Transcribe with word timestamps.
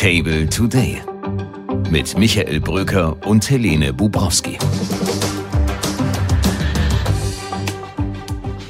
Table 0.00 0.48
Today 0.48 1.02
mit 1.90 2.16
Michael 2.16 2.58
Bröker 2.58 3.18
und 3.26 3.50
Helene 3.50 3.92
Bubrowski. 3.92 4.56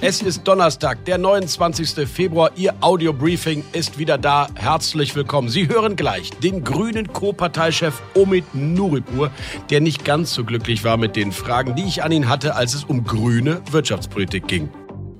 Es 0.00 0.22
ist 0.22 0.42
Donnerstag, 0.42 1.04
der 1.04 1.18
29. 1.18 2.08
Februar. 2.08 2.50
Ihr 2.56 2.74
Audio-Briefing 2.80 3.62
ist 3.72 3.96
wieder 3.96 4.18
da. 4.18 4.48
Herzlich 4.56 5.14
willkommen. 5.14 5.48
Sie 5.48 5.68
hören 5.68 5.94
gleich 5.94 6.30
den 6.30 6.64
grünen 6.64 7.12
Co-Parteichef 7.12 8.02
Omid 8.14 8.52
Nuripur, 8.52 9.30
der 9.70 9.80
nicht 9.80 10.04
ganz 10.04 10.34
so 10.34 10.42
glücklich 10.42 10.82
war 10.82 10.96
mit 10.96 11.14
den 11.14 11.30
Fragen, 11.30 11.76
die 11.76 11.84
ich 11.84 12.02
an 12.02 12.10
ihn 12.10 12.28
hatte, 12.28 12.56
als 12.56 12.74
es 12.74 12.82
um 12.82 13.04
grüne 13.04 13.62
Wirtschaftspolitik 13.70 14.48
ging 14.48 14.68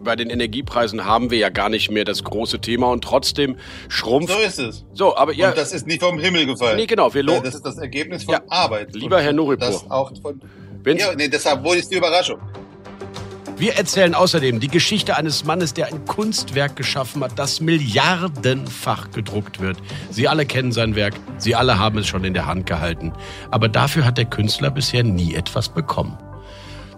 bei 0.02 0.16
den 0.16 0.30
Energiepreisen 0.30 1.04
haben 1.04 1.30
wir 1.30 1.38
ja 1.38 1.48
gar 1.48 1.68
nicht 1.68 1.90
mehr 1.90 2.04
das 2.04 2.24
große 2.24 2.60
Thema 2.60 2.88
und 2.88 3.04
trotzdem 3.04 3.56
schrumpft. 3.88 4.32
So 4.32 4.40
ist 4.40 4.58
es. 4.58 4.84
So, 4.94 5.16
aber 5.16 5.32
ja. 5.32 5.50
Und 5.50 5.58
das 5.58 5.72
ist 5.72 5.86
nicht 5.86 6.02
vom 6.02 6.18
Himmel 6.18 6.46
gefallen. 6.46 6.76
Nee, 6.76 6.86
genau. 6.86 7.12
Wir 7.12 7.24
das 7.24 7.54
ist 7.54 7.66
das 7.66 7.78
Ergebnis 7.78 8.24
von 8.24 8.34
ja. 8.34 8.42
Arbeit. 8.48 8.94
Lieber 8.94 9.20
Herr 9.20 9.32
Noripur. 9.32 9.66
Das 9.66 9.90
auch 9.90 10.12
von. 10.20 10.40
Wenn's 10.82 11.02
ja, 11.02 11.14
nee, 11.14 11.28
deshalb 11.28 11.62
wurde 11.62 11.80
es 11.80 11.88
die 11.88 11.96
Überraschung. 11.96 12.40
Wir 13.60 13.74
erzählen 13.74 14.14
außerdem 14.14 14.58
die 14.58 14.68
Geschichte 14.68 15.18
eines 15.18 15.44
Mannes, 15.44 15.74
der 15.74 15.88
ein 15.88 16.06
Kunstwerk 16.06 16.76
geschaffen 16.76 17.22
hat, 17.22 17.38
das 17.38 17.60
milliardenfach 17.60 19.10
gedruckt 19.10 19.60
wird. 19.60 19.76
Sie 20.10 20.28
alle 20.28 20.46
kennen 20.46 20.72
sein 20.72 20.96
Werk, 20.96 21.12
Sie 21.36 21.54
alle 21.54 21.78
haben 21.78 21.98
es 21.98 22.06
schon 22.06 22.24
in 22.24 22.32
der 22.32 22.46
Hand 22.46 22.64
gehalten. 22.64 23.12
Aber 23.50 23.68
dafür 23.68 24.06
hat 24.06 24.16
der 24.16 24.24
Künstler 24.24 24.70
bisher 24.70 25.04
nie 25.04 25.34
etwas 25.34 25.68
bekommen. 25.68 26.16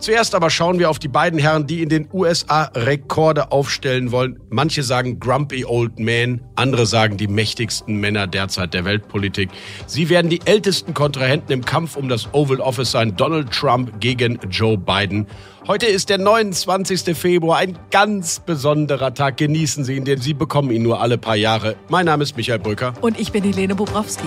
Zuerst 0.02 0.34
aber 0.34 0.50
schauen 0.50 0.80
wir 0.80 0.90
auf 0.90 0.98
die 0.98 1.06
beiden 1.06 1.38
Herren, 1.38 1.68
die 1.68 1.80
in 1.80 1.88
den 1.88 2.08
USA 2.12 2.64
Rekorde 2.74 3.52
aufstellen 3.52 4.10
wollen. 4.10 4.40
Manche 4.50 4.82
sagen 4.82 5.20
Grumpy 5.20 5.64
Old 5.64 6.00
Man, 6.00 6.40
andere 6.56 6.86
sagen 6.86 7.18
die 7.18 7.28
mächtigsten 7.28 8.00
Männer 8.00 8.26
derzeit 8.26 8.74
der 8.74 8.84
Weltpolitik. 8.84 9.50
Sie 9.86 10.08
werden 10.08 10.28
die 10.28 10.40
ältesten 10.44 10.92
Kontrahenten 10.92 11.52
im 11.52 11.64
Kampf 11.64 11.94
um 11.94 12.08
das 12.08 12.34
Oval 12.34 12.58
Office 12.58 12.90
sein, 12.90 13.14
Donald 13.16 13.52
Trump 13.52 14.00
gegen 14.00 14.40
Joe 14.50 14.76
Biden. 14.76 15.28
Heute 15.68 15.86
ist 15.86 16.08
der 16.08 16.18
29. 16.18 17.16
Februar, 17.16 17.58
ein 17.58 17.78
ganz 17.92 18.40
besonderer 18.40 19.14
Tag. 19.14 19.36
Genießen 19.36 19.84
Sie 19.84 19.94
ihn, 19.94 20.04
denn 20.04 20.20
Sie 20.20 20.34
bekommen 20.34 20.72
ihn 20.72 20.82
nur 20.82 21.00
alle 21.00 21.16
paar 21.16 21.36
Jahre. 21.36 21.76
Mein 21.88 22.06
Name 22.06 22.24
ist 22.24 22.36
Michael 22.36 22.58
Brücker. 22.58 22.94
Und 23.02 23.20
ich 23.20 23.30
bin 23.30 23.44
Helene 23.44 23.76
Bobrowski. 23.76 24.26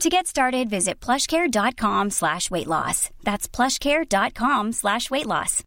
To 0.00 0.08
get 0.08 0.28
started, 0.28 0.70
visit 0.70 1.00
plushcare.com 1.00 2.10
slash 2.10 2.52
weight 2.52 2.68
loss. 2.68 3.10
That's 3.24 3.48
plushcare.com 3.48 4.72
slash 4.72 5.10
weight 5.10 5.26
loss. 5.26 5.64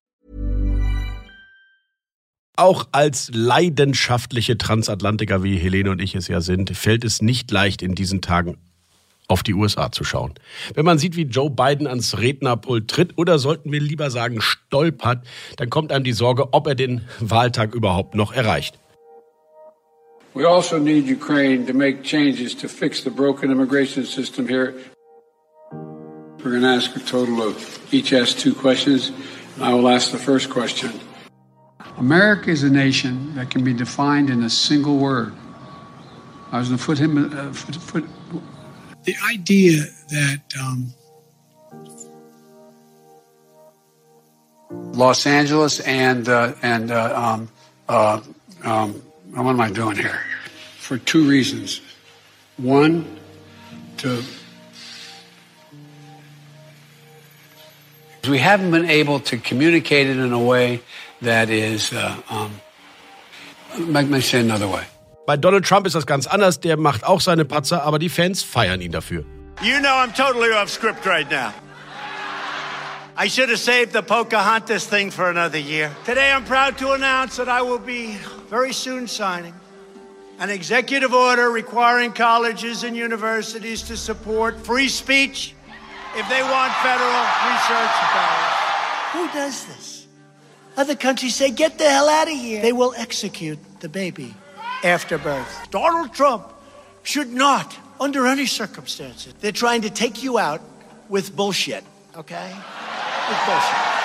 Auch 2.55 2.87
als 2.91 3.29
leidenschaftliche 3.33 4.57
Transatlantiker, 4.57 5.43
wie 5.43 5.57
Helene 5.57 5.91
und 5.91 6.01
ich 6.01 6.15
es 6.15 6.27
ja 6.27 6.41
sind, 6.41 6.77
fällt 6.77 7.03
es 7.03 7.21
nicht 7.21 7.51
leicht 7.51 7.81
in 7.81 7.95
diesen 7.95 8.21
Tagen 8.21 8.57
auf 9.27 9.43
die 9.43 9.53
USA 9.53 9.91
zu 9.91 10.03
schauen. 10.03 10.33
Wenn 10.75 10.85
man 10.85 10.97
sieht, 10.97 11.15
wie 11.15 11.23
Joe 11.23 11.49
Biden 11.49 11.87
ans 11.87 12.17
Rednerpult 12.17 12.89
tritt 12.89 13.17
oder 13.17 13.39
sollten 13.39 13.71
wir 13.71 13.81
lieber 13.81 14.11
sagen 14.11 14.39
stolpert, 14.41 15.25
dann 15.57 15.69
kommt 15.69 15.91
einem 15.91 16.03
die 16.03 16.11
Sorge, 16.13 16.53
ob 16.53 16.67
er 16.67 16.75
den 16.75 17.01
Wahltag 17.19 17.73
überhaupt 17.73 18.15
noch 18.15 18.33
erreicht. 18.33 18.80
We 20.33 20.45
also 20.45 20.79
need 20.79 21.05
Ukraine 21.05 21.65
to 21.65 21.73
make 21.73 22.03
changes 22.03 22.55
to 22.55 22.69
fix 22.69 23.03
the 23.03 23.11
broken 23.11 23.51
immigration 23.51 24.05
system 24.05 24.47
here. 24.47 24.81
We're 25.71 26.51
going 26.51 26.61
to 26.61 26.69
ask 26.69 26.95
a 26.95 26.99
total 26.99 27.41
of 27.41 27.93
each 27.93 28.13
ask 28.13 28.37
two 28.37 28.55
questions. 28.55 29.11
And 29.55 29.63
I 29.65 29.73
will 29.73 29.89
ask 29.89 30.11
the 30.11 30.17
first 30.17 30.49
question. 30.49 30.91
America 31.97 32.49
is 32.49 32.63
a 32.63 32.69
nation 32.69 33.35
that 33.35 33.51
can 33.51 33.63
be 33.63 33.73
defined 33.73 34.29
in 34.29 34.43
a 34.43 34.49
single 34.49 34.97
word. 34.97 35.33
I 36.51 36.59
was 36.59 36.69
going 36.69 36.79
to 36.79 36.85
put 36.85 36.97
him. 36.97 37.17
Uh, 37.17 37.53
foot, 37.53 37.75
foot. 37.75 38.03
The 39.03 39.15
idea 39.29 39.83
that 40.09 40.41
um, 40.59 40.93
Los 44.71 45.25
Angeles 45.25 45.79
and 45.81 46.29
uh, 46.29 46.53
and 46.61 46.91
uh, 46.91 47.13
um, 47.15 47.49
uh, 47.89 48.21
um, 48.63 49.01
what 49.33 49.51
am 49.51 49.61
I 49.61 49.71
doing 49.71 49.97
here? 49.97 50.19
For 50.79 50.97
two 50.97 51.27
reasons. 51.27 51.81
One, 52.57 53.05
to 53.97 54.23
we 58.29 58.37
haven't 58.37 58.71
been 58.71 58.89
able 58.89 59.19
to 59.19 59.37
communicate 59.37 60.07
it 60.07 60.17
in 60.17 60.31
a 60.31 60.39
way 60.39 60.81
that 61.21 61.49
is. 61.49 61.91
Uh, 61.91 62.15
um, 62.29 62.51
let 63.77 64.07
me 64.07 64.21
say 64.21 64.41
another 64.41 64.67
way. 64.67 64.83
Bei 65.25 65.37
Donald 65.37 65.65
Trump 65.65 65.85
ist 65.87 65.95
das 65.95 66.05
ganz 66.05 66.27
anders. 66.27 66.59
Der 66.59 66.77
macht 66.77 67.03
auch 67.03 67.21
seine 67.21 67.45
Patzer, 67.45 67.83
aber 67.83 67.99
die 67.99 68.09
Fans 68.09 68.43
feiern 68.43 68.81
ihn 68.81 68.91
dafür. 68.91 69.23
You 69.61 69.79
know 69.79 69.89
I'm 69.89 70.13
totally 70.13 70.51
off 70.51 70.69
script 70.69 71.05
right 71.05 71.29
now. 71.29 71.53
I 73.17 73.27
should 73.27 73.49
have 73.49 73.59
saved 73.59 73.93
the 73.93 74.01
Pocahontas 74.01 74.85
thing 74.85 75.11
for 75.11 75.29
another 75.29 75.59
year. 75.59 75.91
Today 76.05 76.31
I'm 76.33 76.43
proud 76.43 76.77
to 76.79 76.93
announce 76.93 77.37
that 77.37 77.47
I 77.47 77.61
will 77.61 77.79
be 77.79 78.17
very 78.51 78.73
soon 78.73 79.07
signing 79.07 79.53
an 80.39 80.49
executive 80.49 81.13
order 81.13 81.49
requiring 81.49 82.11
colleges 82.11 82.83
and 82.83 82.97
universities 82.97 83.81
to 83.81 83.95
support 83.95 84.59
free 84.59 84.89
speech 84.89 85.55
if 86.17 86.27
they 86.27 86.43
want 86.43 86.73
federal 86.83 87.21
research 87.47 87.95
dollars. 88.11 88.51
Who 89.13 89.27
does 89.29 89.65
this? 89.67 90.07
Other 90.75 90.95
countries 90.95 91.33
say, 91.33 91.49
get 91.49 91.77
the 91.77 91.89
hell 91.89 92.09
out 92.09 92.27
of 92.27 92.33
here. 92.33 92.61
They 92.61 92.73
will 92.73 92.93
execute 92.97 93.57
the 93.79 93.87
baby 93.87 94.33
after 94.83 95.17
birth. 95.17 95.67
Donald 95.71 96.13
Trump 96.13 96.51
should 97.03 97.31
not, 97.31 97.73
under 98.01 98.27
any 98.27 98.47
circumstances, 98.47 99.33
they're 99.39 99.53
trying 99.53 99.83
to 99.83 99.89
take 99.89 100.23
you 100.23 100.37
out 100.37 100.61
with 101.07 101.33
bullshit, 101.37 101.85
okay? 102.17 102.53
With 103.29 103.45
bullshit. 103.45 104.00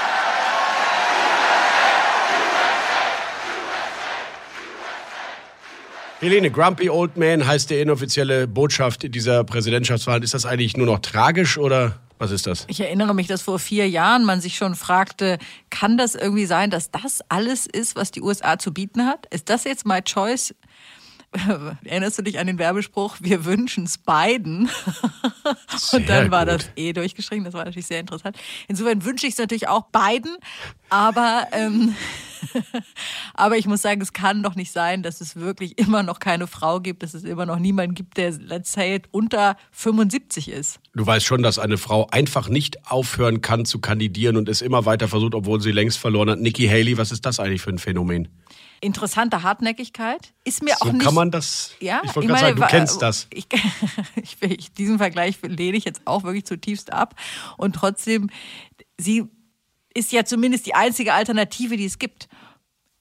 Helene, 6.20 6.50
Grumpy 6.50 6.88
Old 6.88 7.18
Man 7.18 7.46
heißt 7.46 7.68
der 7.68 7.82
inoffizielle 7.82 8.48
Botschaft 8.48 9.14
dieser 9.14 9.44
Präsidentschaftswahl. 9.44 10.24
Ist 10.24 10.32
das 10.32 10.46
eigentlich 10.46 10.74
nur 10.74 10.86
noch 10.86 11.00
tragisch 11.00 11.58
oder 11.58 12.00
was 12.18 12.30
ist 12.30 12.46
das? 12.46 12.64
Ich 12.68 12.80
erinnere 12.80 13.14
mich, 13.14 13.26
dass 13.26 13.42
vor 13.42 13.58
vier 13.58 13.86
Jahren 13.86 14.24
man 14.24 14.40
sich 14.40 14.56
schon 14.56 14.74
fragte, 14.76 15.38
kann 15.68 15.98
das 15.98 16.14
irgendwie 16.14 16.46
sein, 16.46 16.70
dass 16.70 16.90
das 16.90 17.20
alles 17.28 17.66
ist, 17.66 17.96
was 17.96 18.12
die 18.12 18.22
USA 18.22 18.58
zu 18.58 18.72
bieten 18.72 19.04
hat? 19.04 19.26
Ist 19.26 19.50
das 19.50 19.64
jetzt 19.64 19.86
my 19.86 20.00
choice? 20.00 20.54
Erinnerst 21.84 22.18
du 22.18 22.22
dich 22.22 22.38
an 22.38 22.46
den 22.46 22.58
Werbespruch, 22.58 23.16
wir 23.20 23.44
wünschen 23.44 23.84
es 23.84 23.98
beiden? 23.98 24.68
und 25.92 26.08
dann 26.08 26.30
war 26.30 26.44
das 26.44 26.70
eh 26.76 26.92
durchgeschrieben, 26.92 27.44
das 27.44 27.54
war 27.54 27.64
natürlich 27.64 27.86
sehr 27.86 28.00
interessant. 28.00 28.36
Insofern 28.68 29.04
wünsche 29.04 29.26
ich 29.26 29.34
es 29.34 29.38
natürlich 29.38 29.68
auch 29.68 29.82
beiden, 29.86 30.36
aber, 30.88 31.48
ähm, 31.52 31.94
aber 33.34 33.56
ich 33.56 33.66
muss 33.66 33.82
sagen, 33.82 34.00
es 34.00 34.12
kann 34.12 34.42
doch 34.42 34.54
nicht 34.54 34.72
sein, 34.72 35.02
dass 35.02 35.20
es 35.20 35.36
wirklich 35.36 35.78
immer 35.78 36.02
noch 36.02 36.18
keine 36.18 36.46
Frau 36.46 36.80
gibt, 36.80 37.02
dass 37.02 37.14
es 37.14 37.24
immer 37.24 37.46
noch 37.46 37.58
niemanden 37.58 37.94
gibt, 37.94 38.16
der, 38.16 38.32
let's 38.32 38.72
say 38.72 38.96
it, 38.96 39.08
unter 39.10 39.56
75 39.72 40.50
ist. 40.50 40.80
Du 40.94 41.06
weißt 41.06 41.26
schon, 41.26 41.42
dass 41.42 41.58
eine 41.58 41.78
Frau 41.78 42.06
einfach 42.10 42.48
nicht 42.48 42.90
aufhören 42.90 43.40
kann 43.40 43.64
zu 43.64 43.80
kandidieren 43.80 44.36
und 44.36 44.48
es 44.48 44.62
immer 44.62 44.86
weiter 44.86 45.08
versucht, 45.08 45.34
obwohl 45.34 45.60
sie 45.60 45.72
längst 45.72 45.98
verloren 45.98 46.30
hat. 46.30 46.40
Nikki 46.40 46.66
Haley, 46.66 46.96
was 46.98 47.12
ist 47.12 47.26
das 47.26 47.40
eigentlich 47.40 47.62
für 47.62 47.70
ein 47.70 47.78
Phänomen? 47.78 48.28
Interessante 48.80 49.42
Hartnäckigkeit. 49.42 50.32
Ist 50.44 50.62
mir 50.62 50.74
so 50.78 50.88
auch 50.88 50.92
nicht. 50.92 51.04
kann 51.04 51.14
man 51.14 51.30
das. 51.30 51.72
Ja, 51.80 52.02
ich 52.04 52.14
wollte 52.14 52.28
gerade 52.28 52.40
sagen, 52.40 52.60
du 52.60 52.66
kennst 52.66 53.02
das. 53.02 53.28
Ich, 53.36 53.46
ich, 54.16 54.36
ich, 54.42 54.72
diesen 54.72 54.98
Vergleich 54.98 55.38
lehne 55.42 55.76
ich 55.76 55.84
jetzt 55.84 56.02
auch 56.04 56.24
wirklich 56.24 56.44
zutiefst 56.44 56.92
ab. 56.92 57.14
Und 57.56 57.74
trotzdem, 57.74 58.30
sie 58.98 59.24
ist 59.94 60.12
ja 60.12 60.24
zumindest 60.24 60.66
die 60.66 60.74
einzige 60.74 61.14
Alternative, 61.14 61.76
die 61.76 61.86
es 61.86 61.98
gibt. 61.98 62.28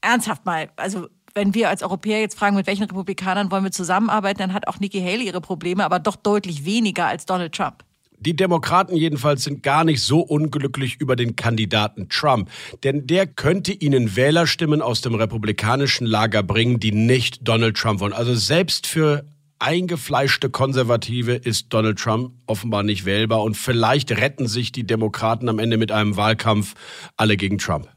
Ernsthaft 0.02 0.46
mal, 0.46 0.70
also 0.76 1.10
wenn 1.34 1.54
wir 1.54 1.70
als 1.70 1.84
Europäer 1.84 2.22
jetzt 2.22 2.40
fragen, 2.40 2.56
mit 2.56 2.68
welchen 2.68 2.84
Republikanern 2.84 3.52
wollen 3.52 3.66
wir 3.66 3.72
zusammenarbeiten, 3.72 4.40
dann 4.40 4.54
hat 4.54 4.68
auch 4.68 4.80
Nikki 4.80 5.02
Haley 5.02 5.26
ihre 5.26 5.42
Probleme, 5.42 5.84
aber 5.84 6.00
doch 6.00 6.16
deutlich 6.16 6.64
weniger 6.66 7.08
als 7.08 7.26
Donald 7.26 7.54
Trump. 7.54 7.84
Die 8.26 8.36
Demokraten 8.36 8.96
jedenfalls 8.96 9.44
sind 9.44 9.62
gar 9.62 9.84
nicht 9.84 10.02
so 10.02 10.20
unglücklich 10.20 11.00
über 11.00 11.16
den 11.16 11.36
Kandidaten 11.36 12.10
Trump, 12.10 12.50
denn 12.84 13.06
der 13.06 13.28
könnte 13.28 13.72
ihnen 13.72 14.16
Wählerstimmen 14.16 14.82
aus 14.82 15.02
dem 15.02 15.14
republikanischen 15.14 16.08
Lager 16.08 16.42
bringen, 16.42 16.80
die 16.80 16.92
nicht 16.92 17.48
Donald 17.48 17.78
Trump 17.78 18.00
wollen. 18.00 18.14
Also 18.14 18.34
selbst 18.34 18.88
für 18.88 19.26
eingefleischte 19.60 20.50
Konservative 20.50 21.34
ist 21.34 21.68
Donald 21.72 22.00
Trump 22.00 22.34
offenbar 22.48 22.84
nicht 22.84 23.06
wählbar 23.06 23.44
und 23.44 23.56
vielleicht 23.56 24.12
retten 24.12 24.48
sich 24.48 24.72
die 24.72 24.86
Demokraten 24.86 25.48
am 25.48 25.60
Ende 25.60 25.78
mit 25.78 25.92
einem 25.92 26.18
Wahlkampf 26.18 26.74
alle 27.18 27.38
gegen 27.38 27.58
Trump. 27.58 27.88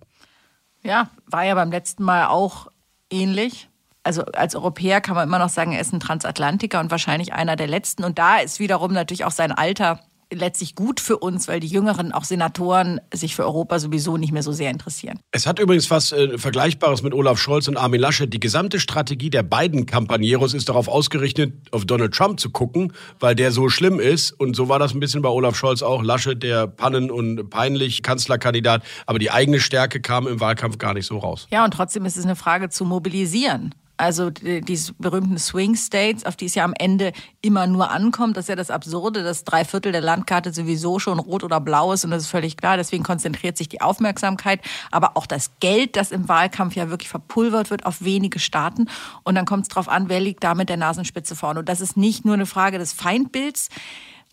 Ja, 0.82 1.10
war 1.26 1.44
ja 1.44 1.54
beim 1.54 1.70
letzten 1.70 2.04
Mal 2.04 2.26
auch 2.26 2.68
ähnlich. 3.10 3.68
Also 4.04 4.24
als 4.26 4.54
Europäer 4.54 5.00
kann 5.00 5.16
man 5.16 5.26
immer 5.26 5.38
noch 5.38 5.48
sagen, 5.48 5.72
er 5.72 5.80
ist 5.80 5.92
ein 5.92 6.00
Transatlantiker 6.00 6.80
und 6.80 6.90
wahrscheinlich 6.90 7.32
einer 7.32 7.56
der 7.56 7.66
letzten. 7.66 8.04
Und 8.04 8.18
da 8.18 8.38
ist 8.38 8.60
wiederum 8.60 8.92
natürlich 8.92 9.24
auch 9.24 9.32
sein 9.32 9.52
Alter 9.52 10.00
letztlich 10.32 10.74
gut 10.74 11.00
für 11.00 11.18
uns, 11.18 11.48
weil 11.48 11.60
die 11.60 11.66
jüngeren, 11.66 12.12
auch 12.12 12.24
Senatoren, 12.24 13.00
sich 13.12 13.34
für 13.34 13.44
Europa 13.44 13.78
sowieso 13.78 14.16
nicht 14.16 14.32
mehr 14.32 14.42
so 14.42 14.52
sehr 14.52 14.70
interessieren. 14.70 15.18
Es 15.30 15.46
hat 15.46 15.58
übrigens 15.58 15.90
was 15.90 16.12
äh, 16.12 16.36
Vergleichbares 16.38 17.02
mit 17.02 17.14
Olaf 17.14 17.38
Scholz 17.38 17.68
und 17.68 17.76
Armin 17.76 18.00
Laschet. 18.00 18.32
Die 18.32 18.40
gesamte 18.40 18.80
Strategie 18.80 19.30
der 19.30 19.42
beiden 19.42 19.86
Campanieros 19.86 20.54
ist 20.54 20.68
darauf 20.68 20.88
ausgerichtet, 20.88 21.54
auf 21.72 21.84
Donald 21.86 22.14
Trump 22.14 22.40
zu 22.40 22.50
gucken, 22.50 22.92
weil 23.20 23.34
der 23.34 23.52
so 23.52 23.68
schlimm 23.68 24.00
ist. 24.00 24.32
Und 24.32 24.54
so 24.54 24.68
war 24.68 24.78
das 24.78 24.94
ein 24.94 25.00
bisschen 25.00 25.22
bei 25.22 25.28
Olaf 25.28 25.56
Scholz 25.56 25.82
auch. 25.82 26.02
Laschet, 26.02 26.42
der 26.42 26.66
Pannen- 26.66 27.10
und 27.10 27.48
peinlich 27.50 28.02
Kanzlerkandidat. 28.02 28.82
Aber 29.06 29.18
die 29.18 29.30
eigene 29.30 29.60
Stärke 29.60 30.00
kam 30.00 30.26
im 30.26 30.40
Wahlkampf 30.40 30.78
gar 30.78 30.94
nicht 30.94 31.06
so 31.06 31.18
raus. 31.18 31.46
Ja, 31.50 31.64
und 31.64 31.72
trotzdem 31.72 32.04
ist 32.04 32.16
es 32.16 32.24
eine 32.24 32.36
Frage 32.36 32.68
zu 32.68 32.84
mobilisieren. 32.84 33.74
Also 33.98 34.30
die, 34.30 34.60
diese 34.60 34.94
berühmten 34.94 35.38
Swing 35.38 35.74
States, 35.74 36.24
auf 36.24 36.36
die 36.36 36.46
es 36.46 36.54
ja 36.54 36.64
am 36.64 36.72
Ende 36.78 37.12
immer 37.42 37.66
nur 37.66 37.90
ankommt, 37.90 38.36
das 38.36 38.44
ist 38.44 38.48
ja 38.48 38.56
das 38.56 38.70
Absurde, 38.70 39.24
dass 39.24 39.44
drei 39.44 39.64
Viertel 39.64 39.92
der 39.92 40.00
Landkarte 40.00 40.52
sowieso 40.52 40.98
schon 41.00 41.18
rot 41.18 41.42
oder 41.44 41.60
blau 41.60 41.92
ist 41.92 42.04
und 42.04 42.12
das 42.12 42.22
ist 42.22 42.30
völlig 42.30 42.56
klar. 42.56 42.76
Deswegen 42.76 43.02
konzentriert 43.02 43.56
sich 43.56 43.68
die 43.68 43.80
Aufmerksamkeit, 43.80 44.60
aber 44.92 45.16
auch 45.16 45.26
das 45.26 45.50
Geld, 45.60 45.96
das 45.96 46.12
im 46.12 46.28
Wahlkampf 46.28 46.76
ja 46.76 46.90
wirklich 46.90 47.08
verpulvert 47.08 47.70
wird 47.70 47.86
auf 47.86 48.02
wenige 48.02 48.38
Staaten. 48.38 48.86
Und 49.24 49.34
dann 49.34 49.44
kommt 49.44 49.62
es 49.62 49.68
darauf 49.68 49.88
an, 49.88 50.08
wer 50.08 50.20
liegt 50.20 50.44
da 50.44 50.54
mit 50.54 50.68
der 50.68 50.76
Nasenspitze 50.76 51.34
vorne. 51.34 51.60
Und 51.60 51.68
das 51.68 51.80
ist 51.80 51.96
nicht 51.96 52.24
nur 52.24 52.34
eine 52.34 52.46
Frage 52.46 52.78
des 52.78 52.92
Feindbilds, 52.92 53.68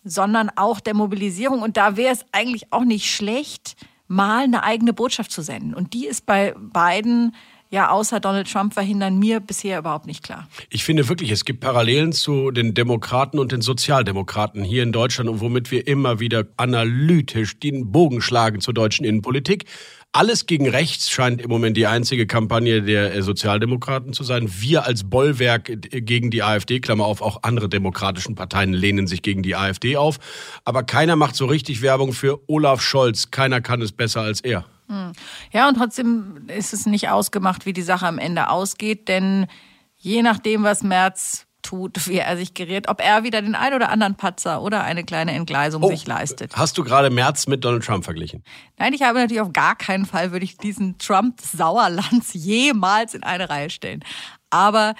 sondern 0.03 0.51
auch 0.55 0.79
der 0.79 0.93
Mobilisierung. 0.93 1.63
Und 1.63 1.75
da 1.75 1.97
wäre 1.97 2.13
es 2.13 2.23
eigentlich 2.31 2.71
auch 2.71 2.85
nicht 2.85 3.11
schlecht, 3.11 3.75
mal 4.07 4.43
eine 4.43 4.63
eigene 4.63 4.93
Botschaft 4.93 5.31
zu 5.31 5.41
senden. 5.41 5.73
Und 5.73 5.93
die 5.93 6.05
ist 6.05 6.27
bei 6.27 6.53
beiden 6.57 7.33
ja 7.69 7.89
außer 7.89 8.19
Donald 8.19 8.51
Trump 8.51 8.73
verhindern, 8.73 9.17
mir 9.17 9.39
bisher 9.39 9.79
überhaupt 9.79 10.07
nicht 10.07 10.23
klar. 10.23 10.47
Ich 10.69 10.83
finde 10.83 11.07
wirklich, 11.09 11.31
es 11.31 11.45
gibt 11.45 11.59
Parallelen 11.59 12.13
zu 12.13 12.51
den 12.51 12.73
Demokraten 12.73 13.39
und 13.39 13.51
den 13.51 13.61
Sozialdemokraten 13.61 14.63
hier 14.63 14.83
in 14.83 14.91
Deutschland 14.91 15.29
und 15.29 15.41
womit 15.41 15.71
wir 15.71 15.87
immer 15.87 16.19
wieder 16.19 16.45
analytisch 16.57 17.59
den 17.59 17.91
Bogen 17.91 18.21
schlagen 18.21 18.61
zur 18.61 18.73
deutschen 18.73 19.05
Innenpolitik. 19.05 19.65
Alles 20.15 20.45
gegen 20.45 20.69
rechts 20.69 21.09
scheint 21.09 21.41
im 21.41 21.49
Moment 21.49 21.75
die 21.75 21.87
einzige 21.87 22.25
Kampagne 22.25 22.81
der 22.81 23.13
äh, 23.13 23.21
Sozialdemokraten 23.21 24.13
zu 24.13 24.23
sein. 24.23 24.49
Wir 24.49 24.85
als 24.85 25.03
Bollwerk 25.03 25.69
gegen 25.91 26.31
die 26.31 26.41
AfD, 26.41 26.79
Klammer 26.79 27.03
auf, 27.03 27.21
auch 27.21 27.43
andere 27.43 27.67
demokratischen 27.67 28.33
Parteien 28.33 28.71
lehnen 28.71 29.07
sich 29.07 29.23
gegen 29.23 29.43
die 29.43 29.57
AfD 29.57 29.97
auf. 29.97 30.19
Aber 30.63 30.83
keiner 30.83 31.17
macht 31.17 31.35
so 31.35 31.47
richtig 31.47 31.81
Werbung 31.81 32.13
für 32.13 32.39
Olaf 32.47 32.81
Scholz. 32.81 33.29
Keiner 33.29 33.59
kann 33.59 33.81
es 33.81 33.91
besser 33.91 34.21
als 34.21 34.39
er. 34.39 34.63
Hm. 34.87 35.13
Ja, 35.51 35.67
und 35.67 35.75
trotzdem 35.75 36.47
ist 36.47 36.73
es 36.73 36.85
nicht 36.85 37.09
ausgemacht, 37.09 37.65
wie 37.65 37.73
die 37.73 37.81
Sache 37.81 38.07
am 38.07 38.19
Ende 38.19 38.49
ausgeht, 38.49 39.07
denn 39.07 39.47
je 39.97 40.21
nachdem, 40.21 40.63
was 40.63 40.83
Merz 40.83 41.47
tut, 41.65 42.07
wie 42.07 42.17
er 42.17 42.37
sich 42.37 42.53
geriert, 42.53 42.87
ob 42.87 43.01
er 43.01 43.23
wieder 43.23 43.41
den 43.41 43.55
ein 43.55 43.73
oder 43.73 43.89
anderen 43.89 44.15
Patzer 44.15 44.61
oder 44.61 44.83
eine 44.83 45.03
kleine 45.03 45.33
Entgleisung 45.33 45.83
oh, 45.83 45.89
sich 45.89 46.05
leistet. 46.05 46.55
Hast 46.55 46.77
du 46.77 46.83
gerade 46.83 47.09
Merz 47.09 47.47
mit 47.47 47.63
Donald 47.65 47.83
Trump 47.83 48.03
verglichen? 48.03 48.43
Nein, 48.77 48.93
ich 48.93 49.01
habe 49.01 49.19
natürlich 49.19 49.41
auf 49.41 49.53
gar 49.53 49.75
keinen 49.75 50.05
Fall, 50.05 50.31
würde 50.31 50.45
ich 50.45 50.57
diesen 50.57 50.97
Trump-Sauerlands 50.97 52.33
jemals 52.33 53.13
in 53.13 53.23
eine 53.23 53.49
Reihe 53.49 53.69
stellen. 53.69 54.03
Aber 54.49 54.95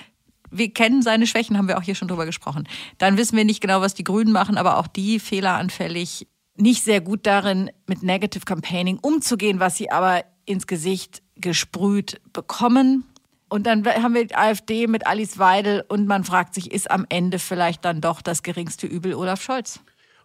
wir 0.52 0.74
kennen 0.74 1.02
seine 1.02 1.28
Schwächen, 1.28 1.58
haben 1.58 1.68
wir 1.68 1.78
auch 1.78 1.84
hier 1.84 1.96
schon 1.96 2.08
drüber 2.08 2.26
gesprochen. 2.26 2.68
Dann 2.98 3.18
wissen 3.18 3.36
wir 3.38 3.46
nicht 3.46 3.62
genau, 3.62 3.82
was 3.82 3.94
die 3.94 4.04
Grünen 4.04 4.32
machen, 4.32 4.58
aber 4.58 4.78
auch 4.78 4.88
die 4.88 5.20
fehleranfällig 5.20 6.28
nicht 6.58 6.84
sehr 6.84 7.02
gut 7.02 7.26
darin, 7.26 7.72
mit 7.88 8.04
Negative 8.04 8.46
Campaigning 8.46 9.00
umzugehen, 9.02 9.60
was 9.60 9.78
sie 9.78 9.92
aber 9.92 10.24
ins 10.46 10.68
Gesicht 10.68 11.22
gesprüht 11.36 12.22
bekommen. 12.34 13.04
Und 13.50 13.68
dann 13.68 13.86
haben 13.86 14.16
wir 14.16 14.26
die 14.26 14.36
AfD 14.36 14.88
mit 14.88 15.06
Alice 15.06 15.38
Weidel 15.38 15.84
und 15.88 16.08
man 16.08 16.24
fragt 16.24 16.54
sich, 16.54 16.72
ist 16.72 16.90
am 16.90 17.06
Ende 17.10 17.40
vielleicht 17.40 17.86
dann 17.86 18.02
doch 18.02 18.22
das 18.22 18.44
geringste 18.44 18.88
Übel 18.88 19.14
Olaf 19.14 19.42
Scholz? 19.42 19.80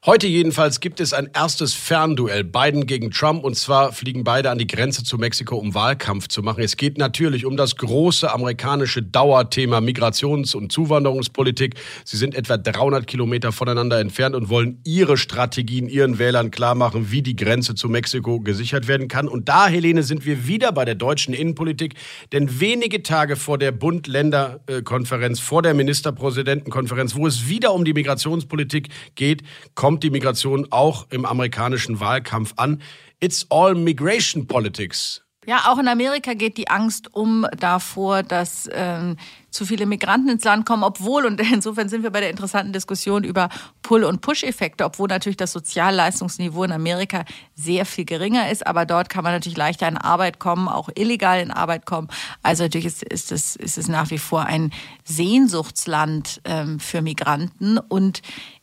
Heute 0.07 0.27
jedenfalls 0.27 0.81
gibt 0.81 0.99
es 0.99 1.13
ein 1.13 1.29
erstes 1.35 1.75
Fernduell. 1.75 2.43
Biden 2.43 2.87
gegen 2.87 3.11
Trump. 3.11 3.45
Und 3.45 3.55
zwar 3.59 3.93
fliegen 3.93 4.25
beide 4.25 4.51
an 4.51 4.57
die 4.57 4.67
Grenze 4.67 5.05
zu 5.05 5.19
Mexiko, 5.19 5.57
um 5.57 5.75
Wahlkampf 5.75 6.29
zu 6.29 6.43
machen. 6.43 6.63
Es 6.63 6.79
geht 6.79 6.97
natürlich 6.97 7.45
um 7.45 7.59
das 7.59 7.77
große 7.77 8.33
amerikanische 8.33 9.03
Dauerthema 9.03 9.81
Migrations- 9.81 10.57
und 10.57 10.73
Zuwanderungspolitik. 10.73 11.75
Sie 12.07 12.17
sind 12.17 12.35
etwa 12.35 12.57
300 12.57 13.07
Kilometer 13.07 13.53
voneinander 13.53 14.01
entfernt 14.01 14.35
und 14.35 14.49
wollen 14.49 14.81
ihre 14.87 15.19
Strategien 15.19 15.87
ihren 15.87 16.19
Wählern 16.19 16.51
klarmachen, 16.51 17.11
wie 17.11 17.21
die 17.21 17.37
Grenze 17.37 17.75
zu 17.75 17.91
Mexiko 17.91 18.41
gesichert 18.41 18.89
werden 18.89 19.07
kann. 19.07 19.29
Und 19.29 19.51
da, 19.51 19.69
Helene, 19.69 20.03
sind 20.03 20.25
wir 20.25 20.47
wieder 20.47 20.73
bei 20.73 20.87
der 20.87 20.95
deutschen 20.95 21.35
Innenpolitik. 21.35 21.93
Denn 22.33 22.59
wenige 22.59 23.03
Tage 23.03 23.37
vor 23.37 23.59
der 23.59 23.73
Bund-Länder-Konferenz, 23.73 25.41
vor 25.41 25.61
der 25.61 25.75
Ministerpräsidentenkonferenz, 25.75 27.15
wo 27.17 27.27
es 27.27 27.51
wieder 27.51 27.75
um 27.75 27.85
die 27.85 27.93
Migrationspolitik 27.93 28.89
geht, 29.15 29.43
kommt 29.75 29.90
kommt 29.91 30.05
die 30.05 30.11
Migration 30.11 30.69
auch 30.71 31.09
im 31.11 31.25
amerikanischen 31.25 31.99
Wahlkampf 31.99 32.53
an. 32.55 32.81
It's 33.19 33.45
all 33.51 33.75
migration 33.75 34.47
politics. 34.47 35.21
Ja, 35.47 35.65
auch 35.67 35.79
in 35.79 35.89
Amerika 35.89 36.35
geht 36.35 36.59
die 36.59 36.69
Angst 36.69 37.13
um 37.13 37.45
davor, 37.59 38.23
dass 38.23 38.69
ähm, 38.73 39.17
zu 39.51 39.67
viele 39.67 39.87
Migranten 39.87 40.29
ins 40.29 40.45
Land 40.45 40.65
kommen, 40.65 40.85
obwohl, 40.85 41.27
und 41.27 41.41
insofern 41.53 41.89
sind 41.89 42.05
wir 42.05 42.11
bei 42.11 42.21
der 42.21 42.31
interessanten 42.31 42.73
Diskussion 42.73 43.25
über 43.25 43.49
Pull- 43.83 44.05
und 44.05 44.21
Push-Effekte, 44.21 44.85
obwohl 44.85 45.09
natürlich 45.09 45.39
das 45.39 45.51
Sozialleistungsniveau 45.51 46.63
in 46.63 46.71
Amerika 46.71 47.25
sehr 47.57 47.85
viel 47.85 48.05
geringer 48.05 48.49
ist, 48.49 48.65
aber 48.65 48.87
dort 48.87 49.09
kann 49.09 49.25
man 49.25 49.33
natürlich 49.33 49.59
leichter 49.59 49.89
in 49.89 49.97
Arbeit 49.97 50.39
kommen, 50.39 50.69
auch 50.69 50.89
illegal 50.95 51.41
in 51.41 51.51
Arbeit 51.51 51.85
kommen. 51.85 52.07
Also 52.45 52.63
natürlich 52.63 52.87
ist, 52.87 53.03
ist, 53.03 53.33
es, 53.33 53.57
ist 53.57 53.77
es 53.77 53.89
nach 53.89 54.11
wie 54.11 54.19
vor 54.19 54.45
ein 54.45 54.71
Sehnsuchtsland 55.03 56.41
ähm, 56.45 56.79
für 56.79 57.03
Migranten 57.03 57.79
und 57.79 58.23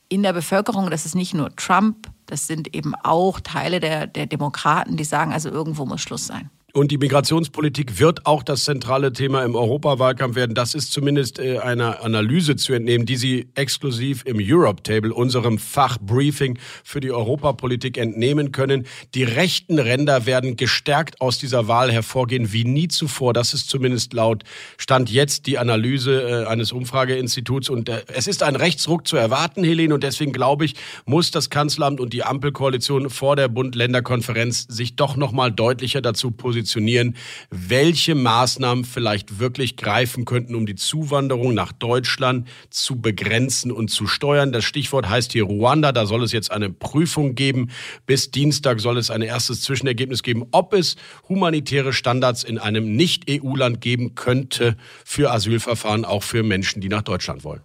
in 0.09 0.23
der 0.23 0.33
Bevölkerung, 0.33 0.89
das 0.89 1.05
ist 1.05 1.15
nicht 1.15 1.33
nur 1.33 1.55
Trump, 1.55 2.09
das 2.25 2.47
sind 2.47 2.73
eben 2.75 2.95
auch 2.95 3.39
Teile 3.39 3.79
der, 3.79 4.07
der 4.07 4.25
Demokraten, 4.25 4.97
die 4.97 5.03
sagen, 5.03 5.33
also 5.33 5.49
irgendwo 5.49 5.85
muss 5.85 6.01
Schluss 6.01 6.27
sein. 6.27 6.49
Und 6.73 6.91
die 6.91 6.97
Migrationspolitik 6.97 7.97
wird 7.97 8.25
auch 8.25 8.43
das 8.43 8.65
zentrale 8.65 9.13
Thema 9.13 9.45
im 9.45 9.55
Europawahlkampf 9.55 10.35
werden. 10.35 10.53
Das 10.53 10.75
ist 10.75 10.91
zumindest 10.91 11.39
äh, 11.39 11.59
einer 11.59 12.03
Analyse 12.03 12.57
zu 12.57 12.73
entnehmen, 12.73 13.05
die 13.05 13.15
Sie 13.15 13.47
exklusiv 13.55 14.23
im 14.25 14.37
Europe 14.41 14.83
Table, 14.83 15.13
unserem 15.13 15.59
Fachbriefing 15.59 16.59
für 16.83 16.99
die 16.99 17.11
Europapolitik, 17.11 17.97
entnehmen 17.97 18.51
können. 18.51 18.85
Die 19.15 19.23
rechten 19.23 19.79
Ränder 19.79 20.25
werden 20.25 20.57
gestärkt 20.57 21.21
aus 21.21 21.37
dieser 21.37 21.69
Wahl 21.69 21.89
hervorgehen 21.89 22.51
wie 22.51 22.65
nie 22.65 22.89
zuvor. 22.89 23.31
Das 23.31 23.53
ist 23.53 23.69
zumindest 23.69 24.11
laut 24.11 24.43
Stand 24.77 25.09
jetzt 25.09 25.47
die 25.47 25.57
Analyse 25.57 26.21
äh, 26.21 26.45
eines 26.47 26.73
Umfrageinstituts. 26.73 27.69
Und 27.69 27.87
äh, 27.87 28.03
es 28.13 28.27
ist 28.27 28.43
ein 28.43 28.57
Rechtsruck 28.57 29.07
zu 29.07 29.15
erwarten, 29.15 29.63
Helene. 29.63 29.93
Und 29.93 30.03
deswegen 30.03 30.33
glaube 30.33 30.65
ich, 30.65 30.75
muss 31.05 31.31
das 31.31 31.49
Kanzleramt 31.49 32.01
und 32.01 32.11
die 32.11 32.25
Ampelkoalition 32.25 33.09
vor 33.09 33.37
der 33.37 33.47
Bund-Länder-Konferenz 33.47 34.67
sich 34.67 34.97
doch 34.97 35.15
noch 35.15 35.31
mal 35.31 35.49
deutlicher 35.49 36.01
dazu 36.01 36.29
positionieren 36.31 36.56
positionieren, 36.57 37.15
welche 37.51 38.15
Maßnahmen 38.15 38.83
vielleicht 38.83 39.39
wirklich 39.39 39.77
greifen 39.77 40.25
könnten, 40.25 40.55
um 40.55 40.65
die 40.65 40.73
Zuwanderung 40.73 41.53
nach 41.53 41.71
Deutschland 41.71 42.47
zu 42.71 42.99
begrenzen 42.99 43.71
und 43.71 43.89
zu 43.89 44.07
steuern. 44.07 44.51
Das 44.51 44.65
Stichwort 44.65 45.07
heißt 45.07 45.33
hier 45.33 45.43
Ruanda. 45.43 45.91
Da 45.91 46.07
soll 46.07 46.23
es 46.23 46.31
jetzt 46.31 46.51
eine 46.51 46.71
Prüfung 46.71 47.35
geben. 47.35 47.69
Bis 48.07 48.31
Dienstag 48.31 48.79
soll 48.79 48.97
es 48.97 49.11
ein 49.11 49.21
erstes 49.21 49.61
Zwischenergebnis 49.61 50.23
geben, 50.23 50.47
ob 50.51 50.73
es 50.73 50.95
humanitäre 51.29 51.93
Standards 51.93 52.43
in 52.43 52.57
einem 52.57 52.95
Nicht-EU-Land 52.95 53.79
geben 53.79 54.15
könnte 54.15 54.77
für 55.05 55.31
Asylverfahren, 55.31 56.05
auch 56.05 56.23
für 56.23 56.41
Menschen, 56.41 56.81
die 56.81 56.89
nach 56.89 57.03
Deutschland 57.03 57.43
wollen. 57.43 57.61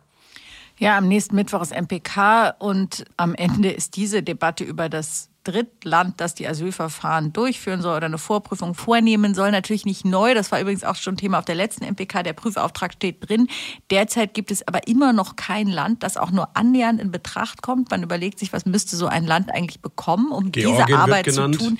Ja, 0.78 0.98
am 0.98 1.08
nächsten 1.08 1.36
Mittwoch 1.36 1.62
ist 1.62 1.72
MPK 1.72 2.56
und 2.58 3.04
am 3.16 3.34
Ende 3.34 3.70
ist 3.70 3.96
diese 3.96 4.22
Debatte 4.22 4.64
über 4.64 4.88
das 4.88 5.31
Drittland, 5.44 6.20
das 6.20 6.34
die 6.34 6.46
Asylverfahren 6.46 7.32
durchführen 7.32 7.82
soll 7.82 7.96
oder 7.96 8.06
eine 8.06 8.18
Vorprüfung 8.18 8.74
vornehmen 8.74 9.34
soll, 9.34 9.50
natürlich 9.50 9.84
nicht 9.84 10.04
neu. 10.04 10.34
Das 10.34 10.52
war 10.52 10.60
übrigens 10.60 10.84
auch 10.84 10.96
schon 10.96 11.16
Thema 11.16 11.38
auf 11.38 11.44
der 11.44 11.54
letzten 11.54 11.84
MPK. 11.84 12.22
Der 12.22 12.32
Prüfauftrag 12.32 12.92
steht 12.94 13.28
drin. 13.28 13.48
Derzeit 13.90 14.34
gibt 14.34 14.50
es 14.50 14.66
aber 14.66 14.86
immer 14.86 15.12
noch 15.12 15.36
kein 15.36 15.66
Land, 15.66 16.02
das 16.02 16.16
auch 16.16 16.30
nur 16.30 16.56
annähernd 16.56 17.00
in 17.00 17.10
Betracht 17.10 17.62
kommt. 17.62 17.90
Man 17.90 18.02
überlegt 18.02 18.38
sich, 18.38 18.52
was 18.52 18.66
müsste 18.66 18.96
so 18.96 19.06
ein 19.06 19.26
Land 19.26 19.52
eigentlich 19.52 19.80
bekommen, 19.80 20.30
um 20.30 20.52
Georgien 20.52 20.86
diese 20.86 20.98
Arbeit 20.98 21.32
zu 21.32 21.50
tun. 21.50 21.78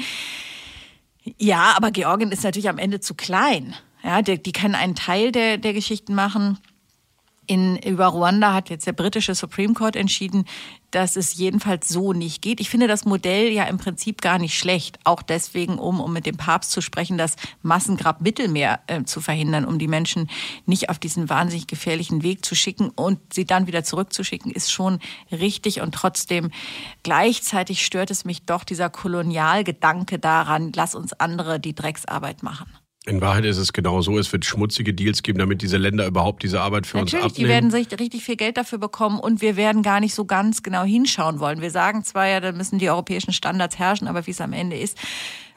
Ja, 1.39 1.75
aber 1.77 1.91
Georgien 1.91 2.33
ist 2.33 2.43
natürlich 2.43 2.69
am 2.69 2.79
Ende 2.79 3.01
zu 3.01 3.15
klein. 3.15 3.75
Ja, 4.03 4.23
die, 4.23 4.43
die 4.43 4.53
können 4.53 4.75
einen 4.75 4.97
Teil 4.97 5.31
der, 5.31 5.59
der 5.59 5.73
Geschichten 5.73 6.15
machen. 6.15 6.59
In, 7.47 7.77
über 7.79 8.07
Ruanda 8.07 8.55
hat 8.55 8.71
jetzt 8.71 8.87
der 8.87 8.93
britische 8.93 9.35
Supreme 9.35 9.75
Court 9.75 9.97
entschieden, 9.97 10.45
dass 10.93 11.17
es 11.17 11.35
jedenfalls 11.35 11.89
so 11.89 12.13
nicht 12.13 12.41
geht. 12.43 12.61
Ich 12.61 12.71
finde 12.71 12.87
das 12.87 13.05
Modell 13.05 13.51
ja 13.51 13.65
im 13.65 13.79
Prinzip 13.79 14.21
gar 14.21 14.39
nicht 14.39 14.57
schlecht. 14.57 14.99
Auch 15.05 15.23
deswegen, 15.23 15.79
um, 15.79 16.01
um 16.01 16.13
mit 16.13 16.27
dem 16.27 16.37
Papst 16.37 16.71
zu 16.71 16.81
sprechen, 16.81 17.19
das 17.19 17.37
Massengrab 17.63 18.21
Mittelmeer 18.21 18.81
äh, 18.87 19.03
zu 19.03 19.21
verhindern, 19.21 19.65
um 19.65 19.79
die 19.79 19.89
Menschen 19.89 20.31
nicht 20.67 20.89
auf 20.89 20.99
diesen 20.99 21.29
wahnsinnig 21.29 21.67
gefährlichen 21.67 22.23
Weg 22.23 22.45
zu 22.45 22.55
schicken 22.55 22.91
und 22.91 23.19
sie 23.33 23.45
dann 23.45 23.67
wieder 23.67 23.83
zurückzuschicken, 23.83 24.53
ist 24.53 24.71
schon 24.71 25.01
richtig. 25.33 25.81
Und 25.81 25.95
trotzdem 25.95 26.51
gleichzeitig 27.03 27.85
stört 27.85 28.11
es 28.11 28.25
mich 28.25 28.45
doch 28.45 28.63
dieser 28.63 28.91
Kolonialgedanke 28.91 30.19
daran, 30.19 30.73
lass 30.77 30.95
uns 30.95 31.13
andere 31.15 31.59
die 31.59 31.75
Drecksarbeit 31.75 32.43
machen. 32.43 32.67
In 33.05 33.21
Wahrheit 33.21 33.45
ist 33.45 33.59
es 33.59 33.73
genau 33.73 34.01
so, 34.01 34.17
es 34.17 34.33
wird 34.33 34.45
schmutzige 34.45 34.95
Deals 34.95 35.25
geben, 35.25 35.41
damit 35.41 35.61
diese 35.61 35.77
Länder 35.77 36.07
überhaupt 36.07 36.45
diese 36.45 36.61
Arbeit 36.61 36.87
für 36.87 36.99
Natürlich, 36.99 37.25
uns 37.25 37.33
abnehmen. 37.33 37.49
Natürlich, 37.49 37.89
die 37.89 37.91
werden 37.91 38.01
richtig 38.01 38.23
viel 38.23 38.37
Geld 38.37 38.57
dafür 38.57 38.79
bekommen 38.79 39.19
und 39.19 39.43
wir 39.43 39.57
werden 39.57 39.83
gar 39.83 39.99
nicht 39.99 40.15
so 40.15 40.25
ganz 40.25 40.63
genau 40.63 40.85
hinschauen 40.85 41.41
wollen. 41.41 41.61
Wir 41.61 41.73
sagen 41.73 42.05
zwar 42.05 42.29
ja, 42.29 42.39
da 42.39 42.53
müssen 42.53 42.79
die 42.79 42.89
europäischen 42.89 43.33
Standards 43.33 43.77
herrschen, 43.77 44.07
aber 44.07 44.25
wie 44.29 44.31
es 44.31 44.41
am 44.41 44.53
Ende 44.53 44.79
ist, 44.79 44.97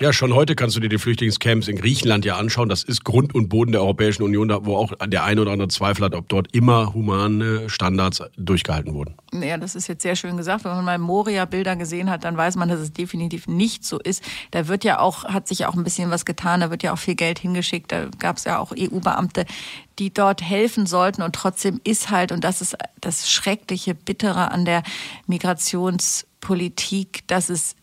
ja, 0.02 0.12
schon 0.12 0.34
heute 0.34 0.56
kannst 0.56 0.76
du 0.76 0.82
dir 0.82 0.90
die 0.90 0.98
Flüchtlingscamps 0.98 1.70
in 1.70 1.78
Griechenland 1.78 2.26
ja 2.26 2.36
anschauen. 2.36 2.68
Das 2.68 2.84
ist 2.84 3.06
Grund 3.06 3.34
und 3.34 3.48
Boden 3.48 3.72
der 3.72 3.80
Europäischen 3.80 4.24
Union, 4.24 4.50
wo 4.64 4.76
auch 4.76 4.92
der 5.08 5.24
eine 5.24 5.40
oder 5.40 5.52
andere 5.52 5.70
Zweifel 5.70 6.04
hat, 6.04 6.16
ob 6.16 6.28
dort 6.28 6.54
immer 6.54 6.94
humane 6.94 7.70
Standards 7.70 8.22
durchgehalten 8.36 8.94
wurden. 8.94 9.16
Ja, 9.32 9.58
das 9.58 9.74
ist 9.74 9.88
jetzt 9.88 10.02
sehr 10.02 10.18
schön 10.18 10.36
gesagt. 10.36 10.66
Wenn 10.66 10.72
man 10.72 10.84
mal 10.84 10.98
Moria-Bilder 10.98 11.78
gesehen 11.78 12.10
hat, 12.10 12.26
dann 12.26 12.36
weiß 12.36 12.58
man, 12.58 12.68
dass 12.68 12.82
es 12.82 12.92
definitiv 12.92 13.48
nicht 13.48 13.86
so 13.86 13.98
ist. 13.98 14.22
Da 14.52 14.68
wird 14.68 14.84
ja 14.84 15.00
auch, 15.00 15.24
hat 15.24 15.48
sich 15.48 15.60
ja 15.60 15.70
auch 15.70 15.76
ein 15.76 15.86
bisschen 15.86 16.12
was 16.12 16.26
getan. 16.26 16.60
Da 16.60 16.72
wird 16.72 16.84
ja 16.84 16.92
auch 16.92 17.00
viel 17.00 17.16
Geld 17.16 17.35
hingeschickt. 17.40 17.92
Da 17.92 18.08
gab 18.20 18.38
es 18.38 18.46
ja 18.46 18.60
auch 18.60 18.74
EU-Beamte, 18.78 19.46
die 20.00 20.14
dort 20.14 20.42
helfen 20.42 20.86
sollten. 20.86 21.22
Und 21.22 21.36
trotzdem 21.36 21.80
ist 21.84 22.10
halt, 22.10 22.32
und 22.32 22.44
das 22.44 22.62
ist 22.62 22.78
das 23.02 23.30
Schreckliche, 23.30 23.96
Bittere 23.96 24.52
an 24.52 24.66
der 24.66 24.84
Migrationspolitik, 25.28 27.28
dass 27.28 27.50
es 27.50 27.76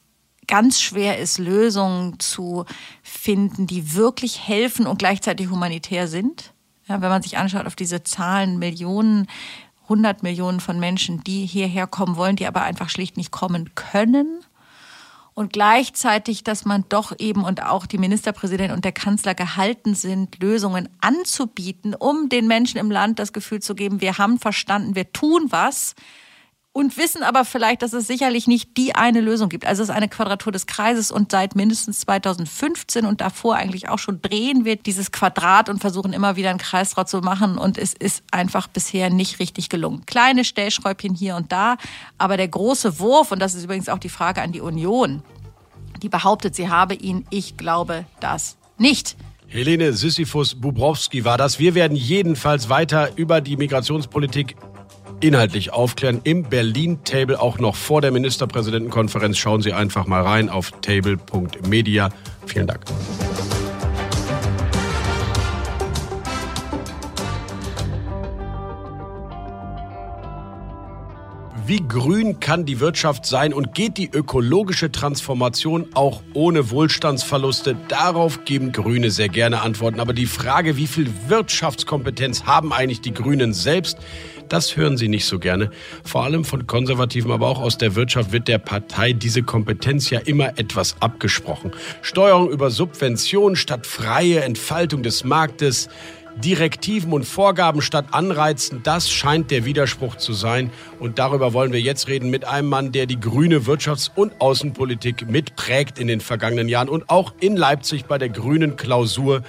ganz 0.46 0.80
schwer 0.80 1.18
ist, 1.18 1.38
Lösungen 1.38 2.18
zu 2.18 2.64
finden, 3.02 3.66
die 3.66 3.94
wirklich 3.94 4.46
helfen 4.46 4.86
und 4.86 4.98
gleichzeitig 4.98 5.48
humanitär 5.48 6.08
sind. 6.08 6.52
Ja, 6.88 7.00
wenn 7.00 7.10
man 7.10 7.22
sich 7.22 7.38
anschaut 7.38 7.66
auf 7.66 7.76
diese 7.76 8.02
Zahlen, 8.02 8.58
Millionen, 8.58 9.28
100 9.84 10.22
Millionen 10.22 10.60
von 10.60 10.80
Menschen, 10.80 11.22
die 11.24 11.46
hierher 11.46 11.86
kommen 11.86 12.16
wollen, 12.16 12.36
die 12.36 12.46
aber 12.46 12.62
einfach 12.62 12.88
schlicht 12.88 13.16
nicht 13.16 13.30
kommen 13.30 13.74
können. 13.74 14.40
Und 15.34 15.52
gleichzeitig, 15.52 16.44
dass 16.44 16.66
man 16.66 16.84
doch 16.90 17.18
eben 17.18 17.44
und 17.44 17.62
auch 17.62 17.86
die 17.86 17.96
Ministerpräsidentin 17.96 18.74
und 18.74 18.84
der 18.84 18.92
Kanzler 18.92 19.34
gehalten 19.34 19.94
sind, 19.94 20.42
Lösungen 20.42 20.90
anzubieten, 21.00 21.94
um 21.94 22.28
den 22.28 22.46
Menschen 22.46 22.78
im 22.78 22.90
Land 22.90 23.18
das 23.18 23.32
Gefühl 23.32 23.60
zu 23.60 23.74
geben, 23.74 24.02
wir 24.02 24.18
haben 24.18 24.38
verstanden, 24.38 24.94
wir 24.94 25.10
tun 25.12 25.46
was 25.48 25.94
und 26.72 26.96
wissen 26.96 27.22
aber 27.22 27.44
vielleicht, 27.44 27.82
dass 27.82 27.92
es 27.92 28.06
sicherlich 28.06 28.46
nicht 28.46 28.76
die 28.78 28.94
eine 28.94 29.20
Lösung 29.20 29.50
gibt. 29.50 29.66
Also 29.66 29.82
es 29.82 29.90
ist 29.90 29.94
eine 29.94 30.08
Quadratur 30.08 30.52
des 30.52 30.66
Kreises 30.66 31.12
und 31.12 31.30
seit 31.30 31.54
mindestens 31.54 32.00
2015 32.00 33.04
und 33.04 33.20
davor 33.20 33.56
eigentlich 33.56 33.90
auch 33.90 33.98
schon 33.98 34.22
drehen 34.22 34.64
wir 34.64 34.76
dieses 34.76 35.12
Quadrat 35.12 35.68
und 35.68 35.80
versuchen 35.80 36.14
immer 36.14 36.36
wieder 36.36 36.48
einen 36.50 36.58
Kreis 36.58 36.90
draus 36.90 37.10
zu 37.10 37.20
machen 37.20 37.58
und 37.58 37.76
es 37.76 37.92
ist 37.92 38.22
einfach 38.30 38.68
bisher 38.68 39.10
nicht 39.10 39.38
richtig 39.38 39.68
gelungen. 39.68 40.06
Kleine 40.06 40.44
Stellschräubchen 40.44 41.14
hier 41.14 41.36
und 41.36 41.52
da, 41.52 41.76
aber 42.16 42.38
der 42.38 42.48
große 42.48 42.98
Wurf, 42.98 43.32
und 43.32 43.40
das 43.40 43.54
ist 43.54 43.64
übrigens 43.64 43.90
auch 43.90 43.98
die 43.98 44.08
Frage 44.08 44.40
an 44.40 44.52
die 44.52 44.62
Union, 44.62 45.22
die 46.00 46.08
behauptet, 46.08 46.54
sie 46.54 46.70
habe 46.70 46.94
ihn, 46.94 47.26
ich 47.28 47.58
glaube 47.58 48.06
das 48.20 48.56
nicht. 48.78 49.16
Helene 49.46 49.92
Sisyphus-Bubrowski 49.92 51.26
war 51.26 51.36
das. 51.36 51.58
Wir 51.58 51.74
werden 51.74 51.94
jedenfalls 51.94 52.70
weiter 52.70 53.10
über 53.16 53.42
die 53.42 53.58
Migrationspolitik 53.58 54.56
inhaltlich 55.22 55.72
aufklären 55.72 56.20
im 56.24 56.42
Berlin-Table 56.42 57.40
auch 57.40 57.58
noch 57.58 57.76
vor 57.76 58.00
der 58.00 58.10
Ministerpräsidentenkonferenz. 58.10 59.38
Schauen 59.38 59.62
Sie 59.62 59.72
einfach 59.72 60.06
mal 60.06 60.22
rein 60.22 60.48
auf 60.48 60.72
table.media. 60.82 62.10
Vielen 62.46 62.66
Dank. 62.66 62.84
Wie 71.64 71.78
grün 71.78 72.40
kann 72.40 72.66
die 72.66 72.80
Wirtschaft 72.80 73.24
sein 73.24 73.54
und 73.54 73.72
geht 73.72 73.96
die 73.96 74.10
ökologische 74.12 74.90
Transformation 74.90 75.86
auch 75.94 76.20
ohne 76.34 76.70
Wohlstandsverluste? 76.70 77.76
Darauf 77.86 78.44
geben 78.44 78.72
Grüne 78.72 79.12
sehr 79.12 79.28
gerne 79.28 79.62
Antworten. 79.62 80.00
Aber 80.00 80.12
die 80.12 80.26
Frage, 80.26 80.76
wie 80.76 80.88
viel 80.88 81.08
Wirtschaftskompetenz 81.28 82.44
haben 82.44 82.72
eigentlich 82.72 83.00
die 83.00 83.14
Grünen 83.14 83.54
selbst, 83.54 83.98
das 84.52 84.76
hören 84.76 84.96
sie 84.96 85.08
nicht 85.08 85.24
so 85.24 85.38
gerne. 85.38 85.70
Vor 86.04 86.24
allem 86.24 86.44
von 86.44 86.66
Konservativen, 86.66 87.30
aber 87.30 87.48
auch 87.48 87.60
aus 87.60 87.78
der 87.78 87.94
Wirtschaft 87.94 88.32
wird 88.32 88.48
der 88.48 88.58
Partei 88.58 89.12
diese 89.12 89.42
Kompetenz 89.42 90.10
ja 90.10 90.18
immer 90.20 90.58
etwas 90.58 90.96
abgesprochen. 91.00 91.72
Steuerung 92.02 92.50
über 92.50 92.70
Subventionen 92.70 93.56
statt 93.56 93.86
freie 93.86 94.42
Entfaltung 94.42 95.02
des 95.02 95.24
Marktes. 95.24 95.88
Direktiven 96.36 97.12
und 97.12 97.24
Vorgaben 97.24 97.82
statt 97.82 98.06
Anreizen, 98.12 98.82
das 98.82 99.10
scheint 99.10 99.50
der 99.50 99.66
Widerspruch 99.66 100.16
zu 100.16 100.32
sein. 100.32 100.70
Und 100.98 101.18
darüber 101.18 101.52
wollen 101.52 101.72
wir 101.72 101.80
jetzt 101.80 102.08
reden 102.08 102.30
mit 102.30 102.46
einem 102.46 102.68
Mann, 102.68 102.90
der 102.90 103.04
die 103.04 103.20
grüne 103.20 103.60
Wirtschafts- 103.60 104.10
und 104.14 104.40
Außenpolitik 104.40 105.28
mitprägt 105.28 105.98
in 105.98 106.06
den 106.06 106.20
vergangenen 106.20 106.68
Jahren 106.68 106.88
und 106.88 107.10
auch 107.10 107.34
in 107.40 107.56
Leipzig 107.56 108.06
bei 108.06 108.16
der 108.16 108.30
grünen 108.30 108.76
Klausur 108.76 109.42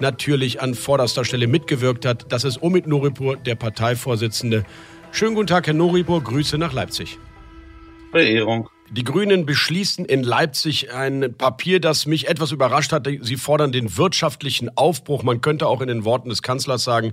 natürlich 0.00 0.60
an 0.60 0.74
vorderster 0.74 1.24
Stelle 1.24 1.46
mitgewirkt 1.46 2.06
hat. 2.06 2.26
Das 2.30 2.44
ist 2.44 2.62
Omid 2.62 2.86
Noripur, 2.86 3.36
der 3.36 3.54
Parteivorsitzende. 3.54 4.64
Schönen 5.12 5.34
guten 5.34 5.46
Tag, 5.46 5.66
Herr 5.66 5.74
Noripur. 5.74 6.22
Grüße 6.22 6.58
nach 6.58 6.72
Leipzig. 6.72 7.18
Verehrung. 8.10 8.68
Die 8.90 9.04
Grünen 9.04 9.46
beschließen 9.46 10.04
in 10.04 10.22
Leipzig 10.22 10.92
ein 10.92 11.34
Papier, 11.36 11.80
das 11.80 12.06
mich 12.06 12.28
etwas 12.28 12.52
überrascht 12.52 12.92
hat. 12.92 13.08
Sie 13.20 13.36
fordern 13.36 13.72
den 13.72 13.96
wirtschaftlichen 13.96 14.76
Aufbruch. 14.76 15.22
Man 15.22 15.40
könnte 15.40 15.66
auch 15.66 15.80
in 15.80 15.88
den 15.88 16.04
Worten 16.04 16.28
des 16.28 16.42
Kanzlers 16.42 16.84
sagen, 16.84 17.12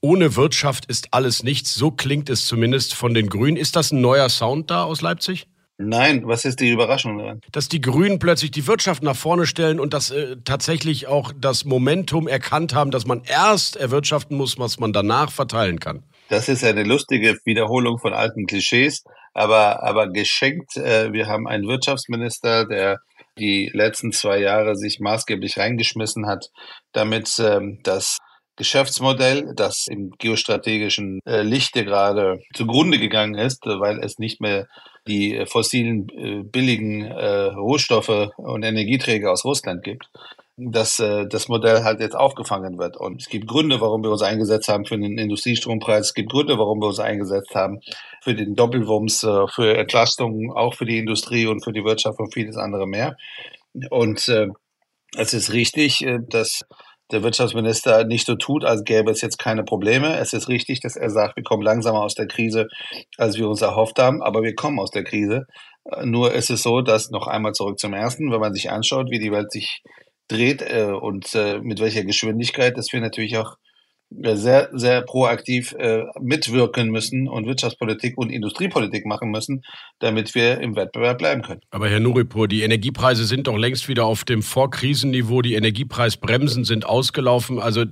ohne 0.00 0.36
Wirtschaft 0.36 0.84
ist 0.86 1.08
alles 1.12 1.42
nichts. 1.42 1.74
So 1.74 1.90
klingt 1.90 2.28
es 2.28 2.46
zumindest 2.46 2.94
von 2.94 3.14
den 3.14 3.28
Grünen. 3.28 3.56
Ist 3.56 3.76
das 3.76 3.90
ein 3.90 4.02
neuer 4.02 4.28
Sound 4.28 4.70
da 4.70 4.84
aus 4.84 5.00
Leipzig? 5.00 5.46
Nein, 5.76 6.22
was 6.26 6.44
ist 6.44 6.60
die 6.60 6.70
Überraschung 6.70 7.18
daran? 7.18 7.40
Dass 7.50 7.68
die 7.68 7.80
Grünen 7.80 8.20
plötzlich 8.20 8.52
die 8.52 8.66
Wirtschaft 8.66 9.02
nach 9.02 9.16
vorne 9.16 9.44
stellen 9.44 9.80
und 9.80 9.92
dass 9.92 10.10
äh, 10.10 10.36
tatsächlich 10.44 11.08
auch 11.08 11.32
das 11.36 11.64
Momentum 11.64 12.28
erkannt 12.28 12.74
haben, 12.74 12.92
dass 12.92 13.06
man 13.06 13.22
erst 13.24 13.76
erwirtschaften 13.76 14.36
muss, 14.36 14.58
was 14.58 14.78
man 14.78 14.92
danach 14.92 15.32
verteilen 15.32 15.80
kann. 15.80 16.04
Das 16.28 16.48
ist 16.48 16.62
eine 16.62 16.84
lustige 16.84 17.36
Wiederholung 17.44 17.98
von 17.98 18.14
alten 18.14 18.46
Klischees, 18.46 19.02
aber, 19.32 19.82
aber 19.82 20.10
geschenkt. 20.10 20.76
Äh, 20.76 21.12
wir 21.12 21.26
haben 21.26 21.48
einen 21.48 21.66
Wirtschaftsminister, 21.66 22.66
der 22.66 23.00
die 23.36 23.68
letzten 23.72 24.12
zwei 24.12 24.38
Jahre 24.38 24.76
sich 24.76 25.00
maßgeblich 25.00 25.58
reingeschmissen 25.58 26.26
hat, 26.26 26.50
damit 26.92 27.30
ähm, 27.40 27.80
das 27.82 28.18
Geschäftsmodell, 28.56 29.52
das 29.56 29.86
im 29.88 30.12
geostrategischen 30.18 31.18
äh, 31.26 31.42
Lichte 31.42 31.84
gerade 31.84 32.38
zugrunde 32.54 33.00
gegangen 33.00 33.34
ist, 33.34 33.66
weil 33.66 33.98
es 33.98 34.18
nicht 34.18 34.40
mehr 34.40 34.68
die 35.06 35.44
fossilen 35.46 36.08
äh, 36.10 36.42
billigen 36.42 37.02
äh, 37.02 37.46
Rohstoffe 37.46 38.30
und 38.36 38.62
Energieträger 38.62 39.30
aus 39.32 39.44
Russland 39.44 39.82
gibt, 39.82 40.08
dass 40.56 40.98
äh, 40.98 41.26
das 41.26 41.48
Modell 41.48 41.82
halt 41.84 42.00
jetzt 42.00 42.16
aufgefangen 42.16 42.78
wird. 42.78 42.96
Und 42.96 43.20
es 43.20 43.28
gibt 43.28 43.46
Gründe, 43.48 43.80
warum 43.80 44.02
wir 44.02 44.10
uns 44.10 44.22
eingesetzt 44.22 44.68
haben 44.68 44.84
für 44.84 44.98
den 44.98 45.18
Industriestrompreis. 45.18 46.06
Es 46.06 46.14
gibt 46.14 46.30
Gründe, 46.30 46.58
warum 46.58 46.80
wir 46.80 46.88
uns 46.88 47.00
eingesetzt 47.00 47.54
haben 47.54 47.80
für 48.22 48.34
den 48.34 48.54
Doppelwumms, 48.54 49.24
äh, 49.24 49.46
für 49.48 49.76
Entlastung, 49.76 50.52
auch 50.54 50.74
für 50.74 50.86
die 50.86 50.98
Industrie 50.98 51.46
und 51.46 51.64
für 51.64 51.72
die 51.72 51.84
Wirtschaft 51.84 52.18
und 52.18 52.32
vieles 52.32 52.56
andere 52.56 52.86
mehr. 52.86 53.16
Und 53.90 54.28
äh, 54.28 54.48
es 55.16 55.34
ist 55.34 55.52
richtig, 55.52 56.04
äh, 56.04 56.18
dass 56.28 56.64
der 57.14 57.22
Wirtschaftsminister 57.22 58.04
nicht 58.04 58.26
so 58.26 58.34
tut, 58.34 58.64
als 58.64 58.84
gäbe 58.84 59.10
es 59.10 59.20
jetzt 59.20 59.38
keine 59.38 59.64
Probleme. 59.64 60.18
Es 60.18 60.32
ist 60.32 60.48
richtig, 60.48 60.80
dass 60.80 60.96
er 60.96 61.10
sagt, 61.10 61.36
wir 61.36 61.44
kommen 61.44 61.62
langsamer 61.62 62.02
aus 62.02 62.14
der 62.14 62.26
Krise, 62.26 62.66
als 63.16 63.38
wir 63.38 63.48
uns 63.48 63.62
erhofft 63.62 63.98
haben, 63.98 64.22
aber 64.22 64.42
wir 64.42 64.54
kommen 64.54 64.78
aus 64.80 64.90
der 64.90 65.04
Krise. 65.04 65.46
Nur 66.02 66.34
ist 66.34 66.50
es 66.50 66.62
so, 66.62 66.80
dass 66.80 67.10
noch 67.10 67.26
einmal 67.26 67.52
zurück 67.52 67.78
zum 67.78 67.94
ersten, 67.94 68.32
wenn 68.32 68.40
man 68.40 68.52
sich 68.52 68.70
anschaut, 68.70 69.10
wie 69.10 69.18
die 69.18 69.32
Welt 69.32 69.52
sich 69.52 69.82
dreht 70.28 70.62
äh, 70.62 70.90
und 70.90 71.34
äh, 71.34 71.60
mit 71.60 71.80
welcher 71.80 72.04
Geschwindigkeit, 72.04 72.76
dass 72.76 72.92
wir 72.92 73.00
natürlich 73.00 73.36
auch 73.36 73.56
sehr, 74.10 74.70
sehr 74.72 75.02
proaktiv 75.02 75.72
äh, 75.78 76.04
mitwirken 76.20 76.90
müssen 76.90 77.28
und 77.28 77.46
Wirtschaftspolitik 77.46 78.16
und 78.16 78.30
Industriepolitik 78.30 79.06
machen 79.06 79.30
müssen, 79.30 79.62
damit 79.98 80.34
wir 80.34 80.60
im 80.60 80.76
Wettbewerb 80.76 81.18
bleiben 81.18 81.42
können. 81.42 81.60
Aber 81.70 81.88
Herr 81.88 82.00
Nuripur, 82.00 82.48
die 82.48 82.62
Energiepreise 82.62 83.24
sind 83.24 83.46
doch 83.46 83.56
längst 83.56 83.88
wieder 83.88 84.06
auf 84.06 84.24
dem 84.24 84.42
Vorkrisenniveau. 84.42 85.42
Die 85.42 85.54
Energiepreisbremsen 85.54 86.64
sind 86.64 86.86
ausgelaufen. 86.86 87.58
Also 87.58 87.84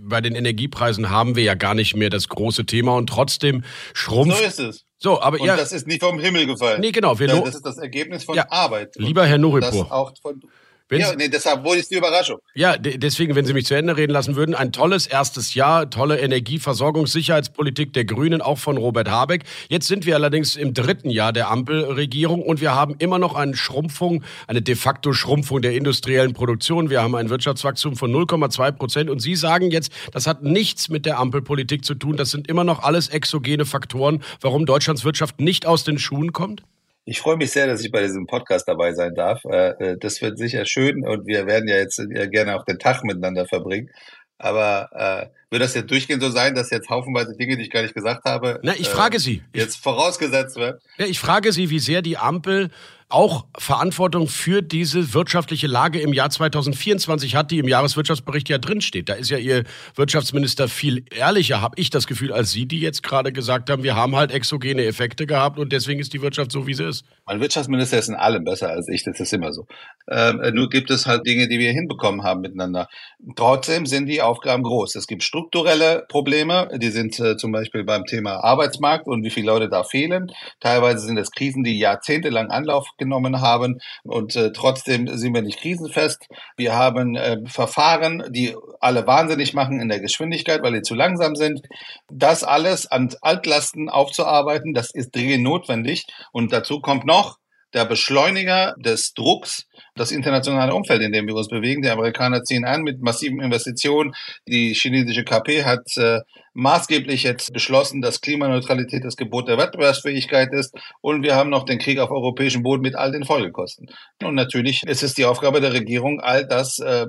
bei 0.00 0.20
den 0.20 0.34
Energiepreisen 0.34 1.10
haben 1.10 1.36
wir 1.36 1.44
ja 1.44 1.54
gar 1.54 1.74
nicht 1.74 1.96
mehr 1.96 2.10
das 2.10 2.28
große 2.28 2.66
Thema 2.66 2.96
und 2.96 3.08
trotzdem 3.08 3.62
schrumpft. 3.94 4.38
So 4.38 4.44
ist 4.44 4.60
es. 4.60 4.84
So, 4.98 5.20
aber 5.20 5.40
und 5.40 5.46
ja, 5.46 5.56
das 5.56 5.72
ist 5.72 5.86
nicht 5.86 6.02
vom 6.02 6.18
Himmel 6.18 6.46
gefallen. 6.46 6.80
Nee, 6.80 6.90
genau. 6.90 7.18
Wir 7.18 7.28
das 7.28 7.54
ist 7.54 7.64
das 7.64 7.78
Ergebnis 7.78 8.24
von 8.24 8.34
ja, 8.34 8.50
Arbeit. 8.50 8.96
Lieber 8.96 9.24
Herr 9.26 9.38
Nuripur. 9.38 9.70
Das 9.70 9.90
auch 9.92 10.12
von 10.20 10.42
Wenn 10.90 11.00
Ja, 11.00 11.14
nee, 11.14 11.28
deshalb 11.28 11.64
wurde 11.64 11.80
es 11.80 11.88
die 11.88 11.96
Überraschung. 11.96 12.38
Ja, 12.54 12.76
de- 12.78 12.96
deswegen, 12.96 13.34
wenn 13.34 13.44
Sie 13.44 13.52
mich 13.52 13.66
zu 13.66 13.74
Ende 13.74 13.96
reden 13.96 14.12
lassen 14.12 14.36
würden, 14.36 14.54
ein 14.54 14.72
tolles 14.72 15.06
erstes 15.06 15.52
Jahr, 15.54 15.90
tolle 15.90 16.18
Energieversorgungssicherheitspolitik 16.18 17.92
der 17.92 18.04
Grünen, 18.04 18.40
auch 18.40 18.58
von 18.58 18.76
Robert 18.78 19.08
Habeck. 19.10 19.44
Jetzt 19.68 19.86
sind 19.86 20.06
wir 20.06 20.14
allerdings 20.14 20.56
im 20.56 20.72
dritten 20.74 21.10
Jahr 21.10 21.32
der 21.32 21.50
Ampelregierung 21.50 22.42
und 22.42 22.60
wir 22.60 22.74
haben 22.74 22.94
immer 22.98 23.18
noch 23.18 23.34
eine 23.34 23.54
Schrumpfung, 23.56 24.24
eine 24.46 24.62
de 24.62 24.74
facto 24.76 25.12
Schrumpfung 25.12 25.60
der 25.62 25.74
industriellen 25.74 26.32
Produktion. 26.32 26.90
Wir 26.90 27.02
haben 27.02 27.14
ein 27.14 27.28
Wirtschaftswachstum 27.28 27.96
von 27.96 28.10
0,2 28.10 28.72
Prozent 28.72 29.10
und 29.10 29.20
Sie 29.20 29.34
sagen 29.34 29.70
jetzt, 29.70 29.92
das 30.12 30.26
hat 30.26 30.42
nichts 30.42 30.88
mit 30.88 31.04
der 31.06 31.18
Ampelpolitik 31.18 31.84
zu 31.84 31.94
tun. 31.94 32.16
Das 32.16 32.30
sind 32.30 32.48
immer 32.48 32.64
noch 32.64 32.82
alles 32.82 33.08
exogene 33.08 33.64
Faktoren, 33.66 34.22
warum 34.40 34.64
Deutschlands 34.66 35.04
Wirtschaft 35.04 35.40
nicht 35.40 35.66
aus 35.66 35.84
den 35.84 35.98
Schuhen 35.98 36.32
kommt? 36.32 36.62
Ich 37.08 37.20
freue 37.20 37.38
mich 37.38 37.50
sehr, 37.52 37.66
dass 37.66 37.82
ich 37.82 37.90
bei 37.90 38.02
diesem 38.02 38.26
Podcast 38.26 38.68
dabei 38.68 38.92
sein 38.92 39.14
darf. 39.14 39.42
Äh, 39.46 39.70
äh, 39.92 39.96
Das 39.98 40.20
wird 40.20 40.36
sicher 40.36 40.66
schön 40.66 41.06
und 41.06 41.26
wir 41.26 41.46
werden 41.46 41.66
ja 41.66 41.76
jetzt 41.76 41.98
äh, 41.98 42.28
gerne 42.28 42.54
auch 42.54 42.66
den 42.66 42.78
Tag 42.78 43.02
miteinander 43.02 43.46
verbringen. 43.46 43.88
Aber 44.36 44.90
äh, 44.92 45.26
wird 45.50 45.62
das 45.62 45.74
jetzt 45.74 45.90
durchgehend 45.90 46.22
so 46.22 46.28
sein, 46.28 46.54
dass 46.54 46.70
jetzt 46.70 46.90
haufenweise 46.90 47.34
Dinge, 47.34 47.56
die 47.56 47.62
ich 47.62 47.70
gar 47.70 47.80
nicht 47.80 47.94
gesagt 47.94 48.26
habe, 48.26 48.60
Na, 48.62 48.74
ich 48.74 48.88
äh, 48.88 48.90
frage 48.90 49.18
Sie. 49.20 49.42
Jetzt 49.54 49.82
vorausgesetzt 49.82 50.56
wird? 50.56 50.82
ja, 50.98 51.06
ich 51.06 51.18
frage 51.18 51.50
Sie, 51.52 51.70
wie 51.70 51.78
sehr 51.78 52.02
die 52.02 52.18
Ampel 52.18 52.68
auch 53.10 53.46
Verantwortung 53.56 54.28
für 54.28 54.60
diese 54.60 55.14
wirtschaftliche 55.14 55.66
Lage 55.66 55.98
im 56.00 56.12
Jahr 56.12 56.28
2024 56.28 57.36
hat, 57.36 57.50
die 57.50 57.58
im 57.58 57.66
Jahreswirtschaftsbericht 57.66 58.50
ja 58.50 58.58
drinsteht. 58.58 59.08
Da 59.08 59.14
ist 59.14 59.30
ja 59.30 59.38
Ihr 59.38 59.64
Wirtschaftsminister 59.94 60.68
viel 60.68 61.04
ehrlicher, 61.10 61.62
habe 61.62 61.80
ich 61.80 61.88
das 61.88 62.06
Gefühl, 62.06 62.32
als 62.32 62.50
Sie, 62.50 62.66
die 62.66 62.80
jetzt 62.80 63.02
gerade 63.02 63.32
gesagt 63.32 63.70
haben, 63.70 63.82
wir 63.82 63.96
haben 63.96 64.14
halt 64.14 64.30
exogene 64.30 64.84
Effekte 64.84 65.26
gehabt 65.26 65.58
und 65.58 65.72
deswegen 65.72 66.00
ist 66.00 66.12
die 66.12 66.20
Wirtschaft 66.20 66.52
so, 66.52 66.66
wie 66.66 66.74
sie 66.74 66.84
ist. 66.84 67.06
Mein 67.24 67.40
Wirtschaftsminister 67.40 67.98
ist 67.98 68.08
in 68.08 68.14
allem 68.14 68.44
besser 68.44 68.68
als 68.68 68.88
ich, 68.88 69.04
das 69.04 69.18
ist 69.20 69.32
immer 69.32 69.52
so. 69.52 69.66
Ähm, 70.10 70.40
äh, 70.42 70.50
nur 70.50 70.68
gibt 70.68 70.90
es 70.90 71.06
halt 71.06 71.26
Dinge, 71.26 71.48
die 71.48 71.58
wir 71.58 71.72
hinbekommen 71.72 72.24
haben 72.24 72.42
miteinander. 72.42 72.88
Trotzdem 73.36 73.86
sind 73.86 74.06
die 74.06 74.20
Aufgaben 74.20 74.62
groß. 74.62 74.96
Es 74.96 75.06
gibt 75.06 75.22
strukturelle 75.22 76.04
Probleme, 76.08 76.68
die 76.76 76.90
sind 76.90 77.18
äh, 77.20 77.38
zum 77.38 77.52
Beispiel 77.52 77.84
beim 77.84 78.04
Thema 78.04 78.44
Arbeitsmarkt 78.44 79.06
und 79.06 79.24
wie 79.24 79.30
viele 79.30 79.46
Leute 79.46 79.68
da 79.70 79.82
fehlen. 79.82 80.30
Teilweise 80.60 81.06
sind 81.06 81.16
es 81.16 81.30
Krisen, 81.30 81.64
die 81.64 81.78
jahrzehntelang 81.78 82.50
Anlauf 82.50 82.86
genommen 82.98 83.40
haben 83.40 83.80
und 84.04 84.36
äh, 84.36 84.52
trotzdem 84.52 85.08
sind 85.16 85.34
wir 85.34 85.42
nicht 85.42 85.60
krisenfest. 85.60 86.28
Wir 86.56 86.74
haben 86.74 87.16
äh, 87.16 87.38
Verfahren, 87.46 88.24
die 88.30 88.54
alle 88.80 89.06
wahnsinnig 89.06 89.54
machen 89.54 89.80
in 89.80 89.88
der 89.88 90.00
Geschwindigkeit, 90.00 90.62
weil 90.62 90.72
die 90.72 90.82
zu 90.82 90.94
langsam 90.94 91.36
sind. 91.36 91.62
Das 92.10 92.44
alles 92.44 92.90
an 92.90 93.10
Altlasten 93.20 93.88
aufzuarbeiten, 93.88 94.74
das 94.74 94.90
ist 94.90 95.14
dringend 95.14 95.44
notwendig. 95.44 96.06
Und 96.32 96.52
dazu 96.52 96.80
kommt 96.80 97.06
noch 97.06 97.38
der 97.74 97.84
Beschleuniger 97.84 98.74
des 98.78 99.12
Drucks, 99.12 99.66
das 99.94 100.10
internationale 100.10 100.74
Umfeld, 100.74 101.02
in 101.02 101.12
dem 101.12 101.26
wir 101.26 101.34
uns 101.34 101.48
bewegen. 101.48 101.82
Die 101.82 101.90
Amerikaner 101.90 102.42
ziehen 102.42 102.64
an 102.64 102.82
mit 102.82 103.02
massiven 103.02 103.40
Investitionen. 103.40 104.14
Die 104.46 104.74
chinesische 104.74 105.24
KP 105.24 105.64
hat 105.64 105.84
äh, 105.96 106.20
maßgeblich 106.54 107.22
jetzt 107.22 107.52
beschlossen, 107.52 108.00
dass 108.00 108.20
Klimaneutralität 108.20 109.04
das 109.04 109.16
Gebot 109.16 109.48
der 109.48 109.58
Wettbewerbsfähigkeit 109.58 110.52
ist. 110.52 110.74
Und 111.00 111.22
wir 111.22 111.36
haben 111.36 111.50
noch 111.50 111.64
den 111.64 111.78
Krieg 111.78 111.98
auf 111.98 112.10
europäischem 112.10 112.62
Boden 112.62 112.82
mit 112.82 112.96
all 112.96 113.12
den 113.12 113.24
Folgekosten. 113.24 113.88
Und 114.22 114.34
natürlich 114.34 114.82
ist 114.84 115.02
es 115.02 115.14
die 115.14 115.24
Aufgabe 115.24 115.60
der 115.60 115.72
Regierung, 115.72 116.20
all 116.20 116.46
das 116.46 116.78
äh, 116.78 117.06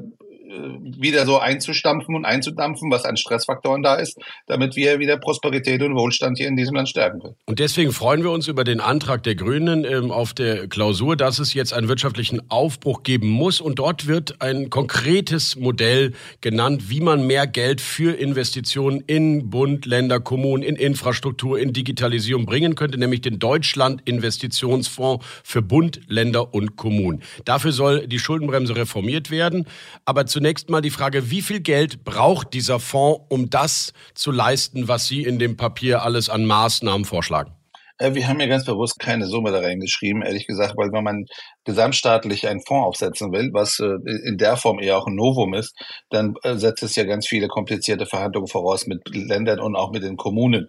wieder 0.49 1.25
so 1.25 1.37
einzustampfen 1.37 2.15
und 2.15 2.25
einzudampfen, 2.25 2.91
was 2.91 3.05
an 3.05 3.17
Stressfaktoren 3.17 3.83
da 3.83 3.95
ist, 3.95 4.17
damit 4.47 4.75
wir 4.75 4.99
wieder 4.99 5.17
Prosperität 5.17 5.81
und 5.81 5.95
Wohlstand 5.95 6.37
hier 6.37 6.47
in 6.47 6.57
diesem 6.57 6.75
Land 6.75 6.89
stärken 6.89 7.19
können. 7.19 7.35
Und 7.45 7.59
deswegen 7.59 7.91
freuen 7.91 8.23
wir 8.23 8.31
uns 8.31 8.47
über 8.47 8.63
den 8.63 8.79
Antrag 8.79 9.23
der 9.23 9.35
Grünen 9.35 9.85
ähm, 9.85 10.11
auf 10.11 10.33
der 10.33 10.67
Klausur, 10.67 11.15
dass 11.15 11.39
es 11.39 11.53
jetzt 11.53 11.73
einen 11.73 11.87
wirtschaftlichen 11.87 12.49
Aufbruch 12.49 13.03
geben 13.03 13.29
muss. 13.29 13.61
Und 13.61 13.79
dort 13.79 14.07
wird 14.07 14.41
ein 14.41 14.69
konkretes 14.69 15.55
Modell 15.55 16.13
genannt, 16.41 16.89
wie 16.89 17.01
man 17.01 17.27
mehr 17.27 17.45
Geld 17.45 17.81
für 17.81 18.17
Investitionen 18.17 19.03
in 19.05 19.49
Bund, 19.49 19.85
Länder, 19.85 20.19
Kommunen, 20.19 20.63
in 20.63 20.75
Infrastruktur, 20.75 21.59
in 21.59 21.73
Digitalisierung 21.73 22.45
bringen 22.45 22.75
könnte, 22.75 22.97
nämlich 22.97 23.21
den 23.21 23.39
Deutschland-Investitionsfonds 23.39 25.25
für 25.43 25.61
Bund, 25.61 26.01
Länder 26.07 26.53
und 26.53 26.75
Kommunen. 26.75 27.21
Dafür 27.45 27.71
soll 27.71 28.07
die 28.07 28.19
Schuldenbremse 28.19 28.75
reformiert 28.75 29.29
werden. 29.29 29.65
Aber 30.05 30.25
zunächst 30.39 30.69
mal 30.69 30.79
die 30.79 30.89
Frage, 30.89 31.29
wie 31.31 31.41
viel 31.41 31.59
Geld 31.59 32.05
braucht 32.05 32.53
dieser 32.53 32.79
Fonds, 32.79 33.25
um 33.27 33.49
das 33.49 33.91
zu 34.13 34.31
leisten, 34.31 34.87
was 34.87 35.05
Sie 35.05 35.25
in 35.25 35.37
dem 35.37 35.57
Papier 35.57 36.01
alles 36.01 36.29
an 36.29 36.45
Maßnahmen 36.45 37.03
vorschlagen? 37.03 37.58
Äh, 37.99 38.13
Wir 38.15 38.27
haben 38.27 38.39
ja 38.39 38.47
ganz 38.47 38.65
bewusst 38.65 38.99
keine 38.99 39.27
Summe 39.27 39.51
da 39.51 39.59
reingeschrieben, 39.59 40.21
ehrlich 40.21 40.47
gesagt, 40.47 40.75
weil 40.77 40.91
wenn 40.91 41.03
man 41.03 41.25
gesamtstaatlich 41.65 42.47
einen 42.47 42.61
Fonds 42.65 42.87
aufsetzen 42.87 43.31
will, 43.31 43.49
was 43.53 43.79
äh, 43.79 43.97
in 44.25 44.37
der 44.37 44.57
Form 44.57 44.79
eher 44.79 44.97
auch 44.97 45.07
ein 45.07 45.15
Novum 45.15 45.53
ist, 45.53 45.75
dann 46.09 46.33
äh, 46.43 46.55
setzt 46.55 46.81
es 46.83 46.95
ja 46.95 47.03
ganz 47.03 47.27
viele 47.27 47.47
komplizierte 47.47 48.05
Verhandlungen 48.05 48.47
voraus 48.47 48.87
mit 48.87 49.01
Ländern 49.13 49.59
und 49.59 49.75
auch 49.75 49.91
mit 49.91 50.03
den 50.03 50.17
Kommunen. 50.17 50.67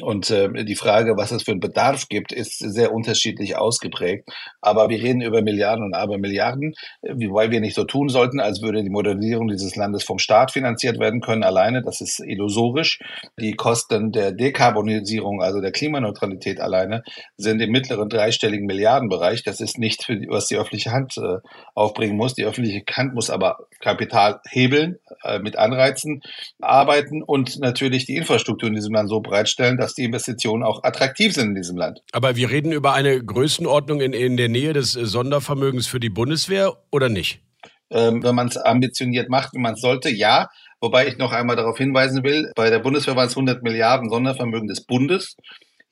Und 0.00 0.30
die 0.30 0.74
Frage, 0.74 1.16
was 1.16 1.30
es 1.30 1.42
für 1.42 1.52
einen 1.52 1.60
Bedarf 1.60 2.08
gibt, 2.08 2.32
ist 2.32 2.58
sehr 2.58 2.92
unterschiedlich 2.92 3.56
ausgeprägt. 3.56 4.28
Aber 4.60 4.88
wir 4.88 5.00
reden 5.00 5.20
über 5.20 5.42
Milliarden 5.42 5.84
und 5.84 5.94
Abermilliarden, 5.94 6.74
wobei 7.02 7.50
wir 7.50 7.60
nicht 7.60 7.74
so 7.74 7.84
tun 7.84 8.08
sollten, 8.08 8.40
als 8.40 8.62
würde 8.62 8.82
die 8.82 8.90
Modernisierung 8.90 9.48
dieses 9.48 9.76
Landes 9.76 10.04
vom 10.04 10.18
Staat 10.18 10.50
finanziert 10.52 10.98
werden 10.98 11.20
können 11.20 11.44
alleine. 11.44 11.82
Das 11.82 12.00
ist 12.00 12.20
illusorisch. 12.20 12.98
Die 13.38 13.54
Kosten 13.54 14.12
der 14.12 14.32
Dekarbonisierung, 14.32 15.42
also 15.42 15.60
der 15.60 15.72
Klimaneutralität 15.72 16.60
alleine, 16.72 17.02
sind 17.36 17.60
im 17.60 17.70
mittleren 17.70 18.08
dreistelligen 18.08 18.66
Milliardenbereich. 18.66 19.42
Das 19.42 19.60
ist 19.60 19.78
nicht 19.78 20.04
für 20.04 20.16
die, 20.16 20.28
was 20.28 20.46
die 20.46 20.56
öffentliche 20.56 20.92
Hand 20.92 21.16
äh, 21.18 21.38
aufbringen 21.74 22.16
muss. 22.16 22.34
Die 22.34 22.44
öffentliche 22.44 22.82
Hand 22.96 23.14
muss 23.14 23.30
aber 23.30 23.66
Kapital 23.80 24.40
hebeln, 24.48 24.98
äh, 25.24 25.38
mit 25.38 25.56
Anreizen 25.56 26.22
arbeiten 26.60 27.22
und 27.22 27.58
natürlich 27.60 28.06
die 28.06 28.16
Infrastruktur 28.16 28.68
in 28.68 28.74
diesem 28.74 28.94
Land 28.94 29.08
so 29.08 29.20
bereitstellen, 29.20 29.76
dass 29.76 29.94
die 29.94 30.04
Investitionen 30.04 30.62
auch 30.62 30.82
attraktiv 30.84 31.34
sind 31.34 31.48
in 31.48 31.54
diesem 31.54 31.76
Land. 31.76 32.00
Aber 32.12 32.36
wir 32.36 32.50
reden 32.50 32.72
über 32.72 32.94
eine 32.94 33.22
Größenordnung 33.22 34.00
in, 34.00 34.12
in 34.12 34.36
der 34.36 34.48
Nähe 34.48 34.72
des 34.72 34.96
äh, 34.96 35.06
Sondervermögens 35.06 35.86
für 35.86 36.00
die 36.00 36.10
Bundeswehr 36.10 36.76
oder 36.90 37.08
nicht? 37.08 37.42
Ähm, 37.90 38.22
wenn 38.22 38.34
man 38.34 38.48
es 38.48 38.56
ambitioniert 38.56 39.28
macht, 39.28 39.52
wie 39.52 39.58
man 39.58 39.74
es 39.74 39.80
sollte, 39.80 40.08
ja. 40.08 40.48
Wobei 40.80 41.06
ich 41.06 41.16
noch 41.16 41.30
einmal 41.32 41.54
darauf 41.54 41.78
hinweisen 41.78 42.24
will, 42.24 42.50
bei 42.56 42.68
der 42.68 42.80
Bundeswehr 42.80 43.14
waren 43.14 43.28
es 43.28 43.36
100 43.36 43.62
Milliarden 43.62 44.10
Sondervermögen 44.10 44.66
des 44.66 44.84
Bundes. 44.84 45.36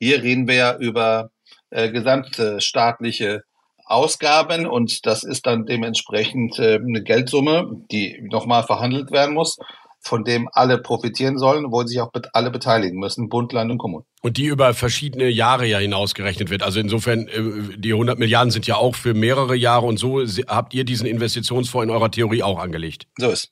Hier 0.01 0.23
reden 0.23 0.47
wir 0.47 0.55
ja 0.55 0.77
über 0.77 1.29
äh, 1.69 1.91
gesamtstaatliche 1.91 3.43
Ausgaben 3.85 4.65
und 4.65 5.05
das 5.05 5.23
ist 5.23 5.45
dann 5.45 5.67
dementsprechend 5.67 6.57
äh, 6.57 6.79
eine 6.79 7.03
Geldsumme, 7.03 7.69
die 7.91 8.19
nochmal 8.31 8.63
verhandelt 8.63 9.11
werden 9.11 9.35
muss, 9.35 9.59
von 9.99 10.23
dem 10.23 10.49
alle 10.53 10.79
profitieren 10.79 11.37
sollen, 11.37 11.71
wo 11.71 11.83
sich 11.83 12.01
auch 12.01 12.09
alle 12.33 12.49
beteiligen 12.49 12.97
müssen, 12.97 13.29
Bund, 13.29 13.53
Land 13.53 13.69
und 13.69 13.77
Kommunen. 13.77 14.03
Und 14.23 14.37
die 14.37 14.45
über 14.45 14.73
verschiedene 14.73 15.29
Jahre 15.29 15.67
ja 15.67 15.77
hinausgerechnet 15.77 16.49
wird. 16.49 16.63
Also 16.63 16.79
insofern, 16.79 17.27
äh, 17.27 17.77
die 17.77 17.93
100 17.93 18.17
Milliarden 18.17 18.49
sind 18.49 18.65
ja 18.65 18.77
auch 18.77 18.95
für 18.95 19.13
mehrere 19.13 19.55
Jahre 19.55 19.85
und 19.85 19.97
so 19.97 20.25
habt 20.47 20.73
ihr 20.73 20.83
diesen 20.83 21.05
Investitionsfonds 21.05 21.83
in 21.83 21.91
eurer 21.91 22.09
Theorie 22.09 22.41
auch 22.41 22.57
angelegt. 22.57 23.05
So 23.19 23.29
ist. 23.29 23.51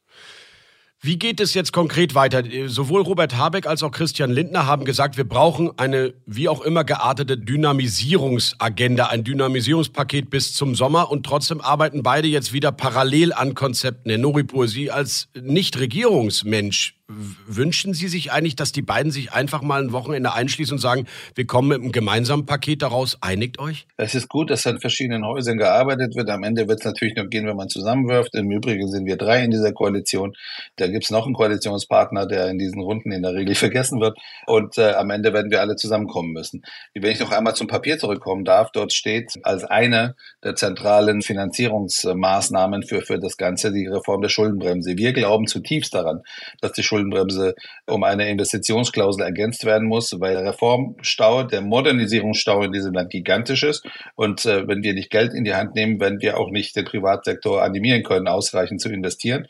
Wie 1.02 1.18
geht 1.18 1.40
es 1.40 1.54
jetzt 1.54 1.72
konkret 1.72 2.14
weiter? 2.14 2.44
Sowohl 2.66 3.04
Robert 3.04 3.38
Habeck 3.38 3.66
als 3.68 3.84
auch 3.84 3.92
Christian 3.92 4.32
Lindner 4.32 4.66
haben 4.66 4.84
gesagt, 4.84 5.16
wir 5.16 5.24
brauchen 5.24 5.72
eine 5.80 6.14
wie 6.26 6.50
auch 6.50 6.60
immer 6.60 6.84
geartete 6.84 7.38
Dynamisierungsagenda, 7.38 9.06
ein 9.06 9.24
Dynamisierungspaket 9.24 10.30
bis 10.30 10.54
zum 10.54 10.76
Sommer 10.76 11.10
und 11.10 11.26
trotzdem 11.26 11.62
arbeiten 11.62 12.04
beide 12.04 12.28
jetzt 12.28 12.52
wieder 12.52 12.74
parallel 12.74 13.32
an 13.32 13.56
Konzepten. 13.56 14.10
Herr 14.10 14.20
Noripur, 14.20 14.68
Sie 14.68 14.92
als 14.92 15.30
Nicht-Regierungsmensch, 15.42 16.99
wünschen 17.10 17.94
Sie 17.94 18.08
sich 18.08 18.32
eigentlich, 18.32 18.56
dass 18.56 18.72
die 18.72 18.84
beiden 18.84 19.12
sich 19.12 19.34
einfach 19.34 19.62
mal 19.62 19.82
ein 19.82 19.92
Wochenende 19.92 20.34
einschließen 20.34 20.76
und 20.76 20.80
sagen, 20.80 21.08
wir 21.34 21.48
kommen 21.48 21.70
mit 21.70 21.82
einem 21.82 21.92
gemeinsamen 21.92 22.46
Paket 22.46 22.84
daraus, 22.84 23.18
einigt 23.22 23.60
euch? 23.60 23.88
Es 23.98 24.14
ist 24.14 24.30
gut, 24.30 24.52
dass 24.52 24.66
an 24.68 24.80
verschiedenen 24.80 25.26
Häusern 25.26 25.58
gearbeitet 25.58 26.16
wird. 26.16 26.30
Am 26.30 26.44
Ende 26.44 26.68
wird 26.68 26.80
es 26.80 26.86
natürlich 26.86 27.16
nur 27.16 27.28
gehen, 27.28 27.48
wenn 27.48 27.56
man 27.56 27.68
zusammenwirft. 27.70 28.36
Im 28.36 28.52
Übrigen 28.52 28.88
sind 28.90 29.06
wir 29.06 29.18
drei 29.18 29.44
in 29.44 29.52
dieser 29.52 29.74
Koalition. 29.74 30.34
Da 30.76 30.88
gibt 30.88 31.06
es 31.06 31.10
noch 31.10 31.26
einen 31.26 31.34
Koalitionspartner, 31.34 32.28
der 32.28 32.50
in 32.50 32.60
diesen 32.60 32.82
Runden 32.82 33.12
in 33.12 33.24
der 33.24 33.34
Regel 33.34 33.56
vergessen 33.56 34.00
wird. 34.00 34.18
Und 34.46 34.78
äh, 34.78 34.94
am 34.94 35.10
Ende 35.10 35.34
werden 35.34 35.50
wir 35.50 35.62
alle 35.62 35.76
zusammenkommen 35.76 36.32
müssen. 36.32 36.62
Wenn 36.94 37.12
ich 37.12 37.20
noch 37.20 37.32
einmal 37.32 37.56
zum 37.56 37.68
Papier 37.68 37.98
zurückkommen 37.98 38.46
darf, 38.46 38.72
dort 38.72 38.94
steht 38.94 39.34
als 39.44 39.64
eine 39.64 40.16
der 40.44 40.56
zentralen 40.56 41.22
Finanzierungsmaßnahmen 41.22 42.84
für, 42.84 43.02
für 43.02 43.20
das 43.20 43.38
Ganze 43.38 43.72
die 43.72 43.88
Reform 43.88 44.22
der 44.22 44.30
Schuldenbremse. 44.30 44.96
Wir 44.96 45.14
glauben 45.14 45.48
zutiefst 45.48 45.94
daran, 45.94 46.22
dass 46.62 46.74
die 46.74 46.84
Schuldenbremse 46.84 46.99
um 47.88 48.04
eine 48.04 48.30
Investitionsklausel 48.30 49.24
ergänzt 49.24 49.66
werden 49.66 49.88
muss, 49.88 50.16
weil 50.20 50.34
der 50.36 50.46
Reformstau, 50.46 51.44
der 51.44 51.62
Modernisierungsstau 51.62 52.64
in 52.64 52.72
diesem 52.72 52.94
Land 52.94 53.12
gigantisch 53.12 53.64
ist. 53.64 53.86
Und 54.16 54.46
äh, 54.46 54.68
wenn 54.68 54.84
wir 54.84 54.94
nicht 54.94 55.10
Geld 55.10 55.34
in 55.34 55.44
die 55.44 55.56
Hand 55.56 55.76
nehmen, 55.76 56.00
werden 56.00 56.22
wir 56.22 56.38
auch 56.38 56.52
nicht 56.52 56.76
den 56.76 56.86
Privatsektor 56.86 57.62
animieren 57.62 58.04
können, 58.04 58.28
ausreichend 58.28 58.82
zu 58.82 58.90
investieren. 58.90 59.48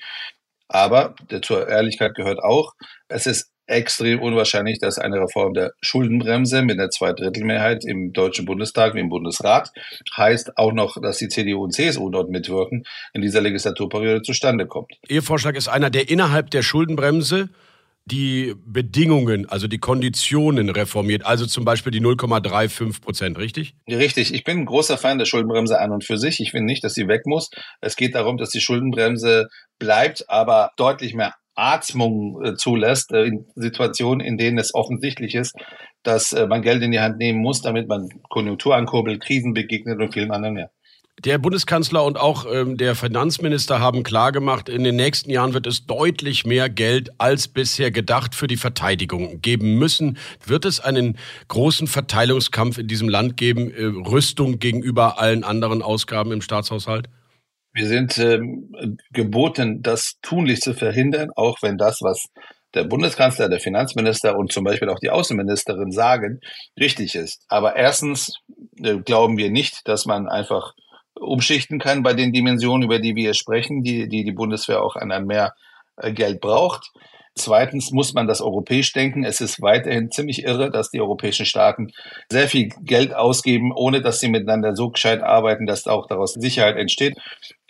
Aber 0.67 1.15
zur 1.41 1.67
Ehrlichkeit 1.67 2.13
gehört 2.13 2.39
auch, 2.39 2.73
es 3.07 3.25
ist 3.25 3.48
extrem 3.69 4.19
unwahrscheinlich, 4.21 4.79
dass 4.79 4.97
eine 4.97 5.21
Reform 5.21 5.53
der 5.53 5.73
Schuldenbremse 5.81 6.61
mit 6.61 6.79
einer 6.79 6.89
Zweidrittelmehrheit 6.89 7.85
im 7.85 8.13
Deutschen 8.13 8.45
Bundestag 8.45 8.95
wie 8.95 8.99
im 8.99 9.09
Bundesrat 9.09 9.71
heißt 10.17 10.57
auch 10.57 10.73
noch, 10.73 10.97
dass 11.01 11.17
die 11.17 11.29
CDU 11.29 11.63
und 11.63 11.73
CSU 11.73 12.09
dort 12.09 12.29
mitwirken, 12.29 12.83
in 13.13 13.21
dieser 13.21 13.41
Legislaturperiode 13.41 14.21
zustande 14.21 14.65
kommt. 14.65 14.93
Ihr 15.07 15.23
Vorschlag 15.23 15.55
ist 15.55 15.67
einer, 15.67 15.89
der 15.89 16.09
innerhalb 16.09 16.49
der 16.49 16.63
Schuldenbremse 16.63 17.49
die 18.05 18.55
Bedingungen, 18.65 19.47
also 19.47 19.67
die 19.67 19.77
Konditionen 19.77 20.69
reformiert, 20.69 21.25
also 21.25 21.45
zum 21.45 21.63
Beispiel 21.63 21.91
die 21.91 22.01
0,35 22.01 23.01
Prozent, 23.01 23.37
richtig? 23.37 23.75
Richtig. 23.87 24.33
Ich 24.33 24.43
bin 24.43 24.59
ein 24.59 24.65
großer 24.65 24.97
Fan 24.97 25.19
der 25.19 25.25
Schuldenbremse 25.25 25.79
an 25.79 25.91
und 25.91 26.03
für 26.03 26.17
sich. 26.17 26.39
Ich 26.39 26.51
finde 26.51 26.65
nicht, 26.65 26.83
dass 26.83 26.95
sie 26.95 27.07
weg 27.07 27.27
muss. 27.27 27.51
Es 27.81 27.95
geht 27.95 28.15
darum, 28.15 28.37
dass 28.37 28.49
die 28.49 28.61
Schuldenbremse 28.61 29.47
bleibt, 29.77 30.27
aber 30.27 30.71
deutlich 30.75 31.13
mehr 31.13 31.35
Atmung 31.59 32.43
äh, 32.43 32.55
zulässt, 32.55 33.11
äh, 33.11 33.25
in 33.25 33.45
Situationen, 33.55 34.25
in 34.25 34.37
denen 34.37 34.57
es 34.57 34.73
offensichtlich 34.73 35.35
ist, 35.35 35.55
dass 36.03 36.31
äh, 36.33 36.47
man 36.47 36.61
Geld 36.61 36.81
in 36.81 36.91
die 36.91 36.99
Hand 36.99 37.17
nehmen 37.17 37.39
muss, 37.39 37.61
damit 37.61 37.87
man 37.87 38.09
Konjunktur 38.29 38.75
ankurbelt, 38.75 39.21
Krisen 39.21 39.53
begegnet 39.53 39.99
und 39.99 40.13
vielen 40.13 40.31
anderen 40.31 40.55
mehr. 40.55 40.71
Der 41.25 41.37
Bundeskanzler 41.37 42.05
und 42.05 42.17
auch 42.17 42.45
ähm, 42.49 42.77
der 42.77 42.95
Finanzminister 42.95 43.81
haben 43.81 44.03
klargemacht, 44.03 44.69
in 44.69 44.85
den 44.85 44.95
nächsten 44.95 45.29
Jahren 45.29 45.53
wird 45.53 45.67
es 45.67 45.85
deutlich 45.85 46.45
mehr 46.45 46.69
Geld 46.69 47.09
als 47.17 47.49
bisher 47.49 47.91
gedacht 47.91 48.35
für 48.35 48.47
die 48.47 48.55
Verteidigung 48.55 49.41
geben 49.41 49.77
müssen. 49.77 50.17
Wird 50.45 50.63
es 50.63 50.79
einen 50.79 51.17
großen 51.49 51.87
Verteilungskampf 51.87 52.77
in 52.77 52.87
diesem 52.87 53.09
Land 53.09 53.35
geben, 53.35 53.69
äh, 53.69 53.83
Rüstung 53.83 54.59
gegenüber 54.59 55.19
allen 55.19 55.43
anderen 55.43 55.81
Ausgaben 55.81 56.31
im 56.31 56.41
Staatshaushalt? 56.41 57.09
Wir 57.79 57.87
sind 57.87 58.17
ähm, 58.17 58.97
geboten, 59.13 59.81
das 59.81 60.17
tunlich 60.21 60.59
zu 60.59 60.73
verhindern, 60.73 61.29
auch 61.37 61.59
wenn 61.61 61.77
das, 61.77 62.01
was 62.01 62.25
der 62.73 62.83
Bundeskanzler, 62.83 63.47
der 63.47 63.61
Finanzminister 63.61 64.37
und 64.37 64.51
zum 64.51 64.65
Beispiel 64.65 64.89
auch 64.89 64.99
die 64.99 65.09
Außenministerin 65.09 65.93
sagen, 65.93 66.41
richtig 66.77 67.15
ist. 67.15 67.45
Aber 67.47 67.77
erstens 67.77 68.33
äh, 68.83 68.97
glauben 68.97 69.37
wir 69.37 69.49
nicht, 69.49 69.87
dass 69.87 70.05
man 70.05 70.27
einfach 70.27 70.73
umschichten 71.15 71.79
kann 71.79 72.03
bei 72.03 72.13
den 72.13 72.33
Dimensionen, 72.33 72.83
über 72.83 72.99
die 72.99 73.15
wir 73.15 73.33
sprechen, 73.33 73.81
die 73.81 74.09
die, 74.09 74.25
die 74.25 74.33
Bundeswehr 74.33 74.83
auch 74.83 74.97
an, 74.97 75.25
mehr 75.25 75.53
äh, 75.95 76.11
Geld 76.11 76.41
braucht. 76.41 76.91
Zweitens 77.35 77.91
muss 77.91 78.13
man 78.13 78.27
das 78.27 78.41
europäisch 78.41 78.91
denken. 78.93 79.23
Es 79.23 79.41
ist 79.41 79.61
weiterhin 79.61 80.11
ziemlich 80.11 80.43
irre, 80.43 80.71
dass 80.71 80.91
die 80.91 80.99
europäischen 80.99 81.45
Staaten 81.45 81.91
sehr 82.31 82.47
viel 82.47 82.69
Geld 82.81 83.15
ausgeben, 83.15 83.71
ohne 83.73 84.01
dass 84.01 84.19
sie 84.19 84.29
miteinander 84.29 84.75
so 84.75 84.89
gescheit 84.89 85.21
arbeiten, 85.21 85.65
dass 85.65 85.87
auch 85.87 86.07
daraus 86.07 86.33
Sicherheit 86.33 86.75
entsteht. 86.77 87.17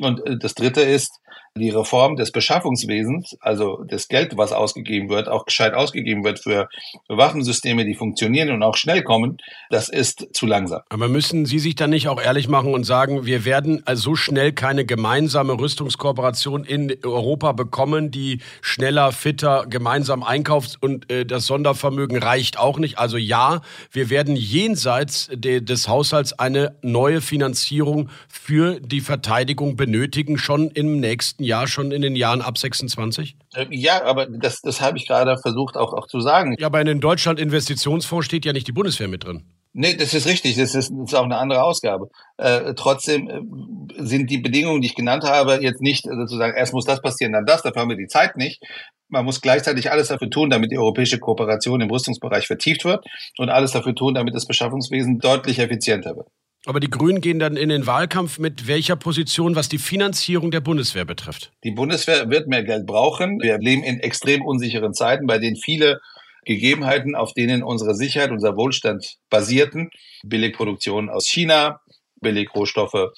Und 0.02 0.26
äh, 0.26 0.38
das 0.38 0.56
Dritte 0.56 0.82
ist, 0.82 1.12
die 1.56 1.70
Reform 1.70 2.16
des 2.16 2.32
Beschaffungswesens, 2.32 3.38
also 3.40 3.84
das 3.88 4.08
Geld, 4.08 4.38
was 4.38 4.52
ausgegeben 4.52 5.10
wird, 5.10 5.28
auch 5.28 5.46
gescheit 5.46 5.74
ausgegeben 5.74 6.24
wird 6.24 6.40
für 6.40 6.70
Waffensysteme, 7.08 7.86
die 7.86 7.96
funktionieren 7.96 8.52
und 8.52 8.64
auch 8.64 8.76
schnell 8.76 9.04
kommen, 9.04 9.38
das 9.70 9.90
ist 9.90 10.28
zu 10.34 10.46
langsam. 10.46 10.82
Aber 10.90 11.08
müssen 11.08 11.46
Sie 11.46 11.60
sich 11.60 11.76
dann 11.76 11.90
nicht 11.92 12.08
auch 12.08 12.22
ehrlich 12.22 12.48
machen 12.48 12.74
und 12.74 12.84
sagen, 12.84 13.26
wir 13.26 13.46
werden 13.46 13.82
also 13.86 14.10
so 14.10 14.16
schnell 14.16 14.54
keine 14.54 14.86
gemeinsame 14.86 15.60
Rüstungskooperation 15.60 16.64
in 16.64 16.96
Europa 17.04 17.52
bekommen, 17.52 18.12
die 18.12 18.40
schneller, 18.62 19.12
fitter 19.12 19.66
gemeinsam 19.70 20.24
einkauft 20.24 20.78
und 20.82 21.12
äh, 21.12 21.26
das 21.26 21.46
Sondervermögen 21.46 22.18
reicht 22.18 22.58
auch 22.58 22.80
nicht. 22.80 22.98
Also 22.98 23.18
ja, 23.18 23.62
wir 23.92 24.10
werden 24.10 24.36
jenseits 24.36 25.30
de, 25.34 25.62
des 25.62 25.88
Haushalts 25.88 26.34
eine 26.34 26.76
neue 26.82 27.22
Finanzierung 27.22 28.10
für 28.28 28.80
die 28.80 29.02
Verteidigung 29.02 29.76
benötigen, 29.76 30.38
schon 30.38 30.72
im 30.72 31.00
nächsten 31.00 31.44
Jahr, 31.44 31.49
schon 31.68 31.92
in 31.92 32.02
den 32.02 32.16
Jahren 32.16 32.42
ab 32.42 32.58
26? 32.58 33.36
Äh, 33.56 33.66
ja, 33.72 34.04
aber 34.04 34.26
das, 34.26 34.62
das 34.62 34.82
habe 34.82 34.98
ich 34.98 35.08
gerade 35.08 35.38
versucht 35.38 35.78
auch, 35.78 35.94
auch 35.94 36.08
zu 36.08 36.20
sagen. 36.20 36.56
Ja, 36.60 36.68
aber 36.68 36.82
in 36.82 36.88
den 36.88 37.00
Deutschland-Investitionsfonds 37.00 38.26
steht 38.26 38.46
ja 38.46 38.54
nicht 38.54 38.68
die 38.68 38.72
Bundeswehr 38.72 39.08
mit 39.08 39.24
drin. 39.26 39.44
Nee, 39.74 39.96
das 39.96 40.14
ist 40.14 40.28
richtig. 40.28 40.56
Das 40.58 40.74
ist, 40.74 40.90
das 40.90 41.12
ist 41.12 41.16
auch 41.16 41.24
eine 41.24 41.38
andere 41.38 41.64
Ausgabe. 41.64 42.10
Äh, 42.38 42.74
trotzdem 42.76 43.30
äh, 43.30 44.04
sind 44.04 44.30
die 44.30 44.40
Bedingungen, 44.40 44.82
die 44.82 44.88
ich 44.88 44.96
genannt 44.96 45.24
habe, 45.24 45.60
jetzt 45.62 45.82
nicht 45.82 46.06
sozusagen, 46.06 46.58
erst 46.58 46.74
muss 46.74 46.86
das 46.86 47.02
passieren, 47.02 47.34
dann 47.34 47.46
das, 47.46 47.62
dafür 47.62 47.84
haben 47.84 47.90
wir 47.90 47.98
die 47.98 48.08
Zeit 48.08 48.36
nicht. 48.36 48.64
Man 49.08 49.26
muss 49.26 49.42
gleichzeitig 49.42 49.92
alles 49.92 50.10
dafür 50.10 50.30
tun, 50.30 50.50
damit 50.50 50.72
die 50.72 50.78
europäische 50.78 51.20
Kooperation 51.20 51.82
im 51.82 51.90
Rüstungsbereich 51.90 52.48
vertieft 52.48 52.86
wird 52.86 53.06
und 53.38 53.50
alles 53.50 53.72
dafür 53.72 53.96
tun, 53.96 54.14
damit 54.14 54.36
das 54.36 54.46
Beschaffungswesen 54.46 55.20
deutlich 55.20 55.60
effizienter 55.60 56.16
wird. 56.16 56.28
Aber 56.70 56.80
die 56.80 56.92
Grünen 56.92 57.20
gehen 57.20 57.40
dann 57.40 57.58
in 57.58 57.70
den 57.70 57.88
Wahlkampf 57.88 58.38
mit 58.38 58.68
welcher 58.68 58.96
Position, 58.96 59.56
was 59.56 59.70
die 59.70 59.80
Finanzierung 59.80 60.52
der 60.52 60.60
Bundeswehr 60.60 61.04
betrifft? 61.04 61.52
Die 61.64 61.72
Bundeswehr 61.72 62.30
wird 62.30 62.48
mehr 62.48 62.64
Geld 62.64 62.86
brauchen. 62.86 63.40
Wir 63.42 63.58
leben 63.58 63.82
in 63.82 64.00
extrem 64.02 64.46
unsicheren 64.46 64.94
Zeiten, 64.94 65.26
bei 65.26 65.40
denen 65.40 65.56
viele 65.56 66.00
Gegebenheiten, 66.46 67.16
auf 67.16 67.34
denen 67.34 67.64
unsere 67.64 67.96
Sicherheit, 67.96 68.30
unser 68.30 68.56
Wohlstand 68.56 69.16
basierten, 69.32 69.90
Billigproduktion 70.24 71.10
aus 71.10 71.26
China, 71.26 71.80
Billigrohstoffe 72.22 73.14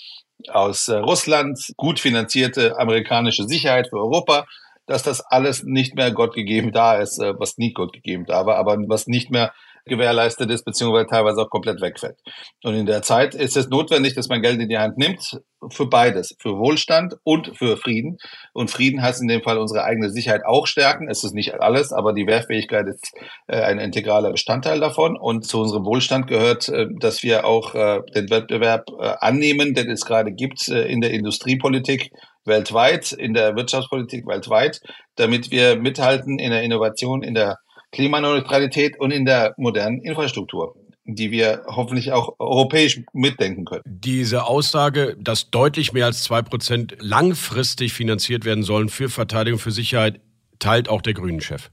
aus 0.47 0.87
äh, 0.87 0.95
Russland, 0.95 1.59
gut 1.75 1.99
finanzierte 1.99 2.79
amerikanische 2.79 3.43
Sicherheit 3.43 3.89
für 3.89 3.97
Europa, 3.97 4.45
dass 4.85 5.03
das 5.03 5.19
alles 5.19 5.63
nicht 5.63 5.95
mehr 5.95 6.11
Gott 6.11 6.35
gegeben 6.35 6.71
da 6.71 7.01
ist, 7.01 7.19
äh, 7.19 7.33
was 7.37 7.57
nie 7.57 7.73
Gott 7.73 7.91
gegeben 7.91 8.23
da 8.25 8.45
war, 8.45 8.55
aber 8.55 8.77
was 8.87 9.07
nicht 9.07 9.29
mehr 9.29 9.51
gewährleistet 9.85 10.49
ist, 10.51 10.63
beziehungsweise 10.65 11.07
teilweise 11.07 11.41
auch 11.41 11.49
komplett 11.49 11.81
wegfällt. 11.81 12.17
Und 12.63 12.75
in 12.75 12.85
der 12.85 13.01
Zeit 13.01 13.35
ist 13.35 13.57
es 13.57 13.69
notwendig, 13.69 14.13
dass 14.15 14.29
man 14.29 14.41
Geld 14.41 14.59
in 14.59 14.69
die 14.69 14.77
Hand 14.77 14.97
nimmt 14.97 15.39
für 15.69 15.87
beides, 15.87 16.35
für 16.39 16.57
Wohlstand 16.57 17.15
und 17.23 17.55
für 17.55 17.77
Frieden. 17.77 18.17
Und 18.53 18.71
Frieden 18.71 19.01
heißt 19.01 19.21
in 19.21 19.27
dem 19.27 19.43
Fall 19.43 19.57
unsere 19.57 19.83
eigene 19.83 20.09
Sicherheit 20.09 20.41
auch 20.45 20.65
stärken. 20.65 21.07
Es 21.09 21.23
ist 21.23 21.33
nicht 21.33 21.53
alles, 21.61 21.91
aber 21.91 22.13
die 22.13 22.25
Wehrfähigkeit 22.25 22.87
ist 22.87 23.11
äh, 23.47 23.61
ein 23.61 23.79
integraler 23.79 24.31
Bestandteil 24.31 24.79
davon. 24.79 25.17
Und 25.17 25.45
zu 25.45 25.61
unserem 25.61 25.85
Wohlstand 25.85 26.27
gehört, 26.27 26.69
äh, 26.69 26.87
dass 26.99 27.23
wir 27.23 27.45
auch 27.45 27.75
äh, 27.75 28.01
den 28.15 28.29
Wettbewerb 28.29 28.85
annehmen, 29.19 29.73
den 29.73 29.89
es 29.89 30.05
gerade 30.05 30.31
gibt 30.31 30.67
in 30.67 31.01
der 31.01 31.11
Industriepolitik 31.11 32.11
weltweit, 32.45 33.11
in 33.11 33.33
der 33.33 33.55
Wirtschaftspolitik 33.55 34.25
weltweit, 34.27 34.81
damit 35.15 35.51
wir 35.51 35.75
mithalten 35.75 36.39
in 36.39 36.51
der 36.51 36.63
Innovation, 36.63 37.21
in 37.23 37.33
der 37.33 37.57
Klimaneutralität 37.91 38.99
und 38.99 39.11
in 39.11 39.25
der 39.25 39.53
modernen 39.57 40.01
Infrastruktur 40.01 40.75
die 41.05 41.31
wir 41.31 41.63
hoffentlich 41.67 42.11
auch 42.11 42.35
europäisch 42.39 43.01
mitdenken 43.13 43.65
können. 43.65 43.81
Diese 43.85 44.45
Aussage, 44.45 45.17
dass 45.19 45.49
deutlich 45.49 45.93
mehr 45.93 46.05
als 46.05 46.23
zwei 46.23 46.41
Prozent 46.41 46.95
langfristig 46.99 47.93
finanziert 47.93 48.45
werden 48.45 48.63
sollen 48.63 48.89
für 48.89 49.09
Verteidigung, 49.09 49.59
für 49.59 49.71
Sicherheit, 49.71 50.21
teilt 50.59 50.89
auch 50.89 51.01
der 51.01 51.13
Grünen-Chef. 51.13 51.69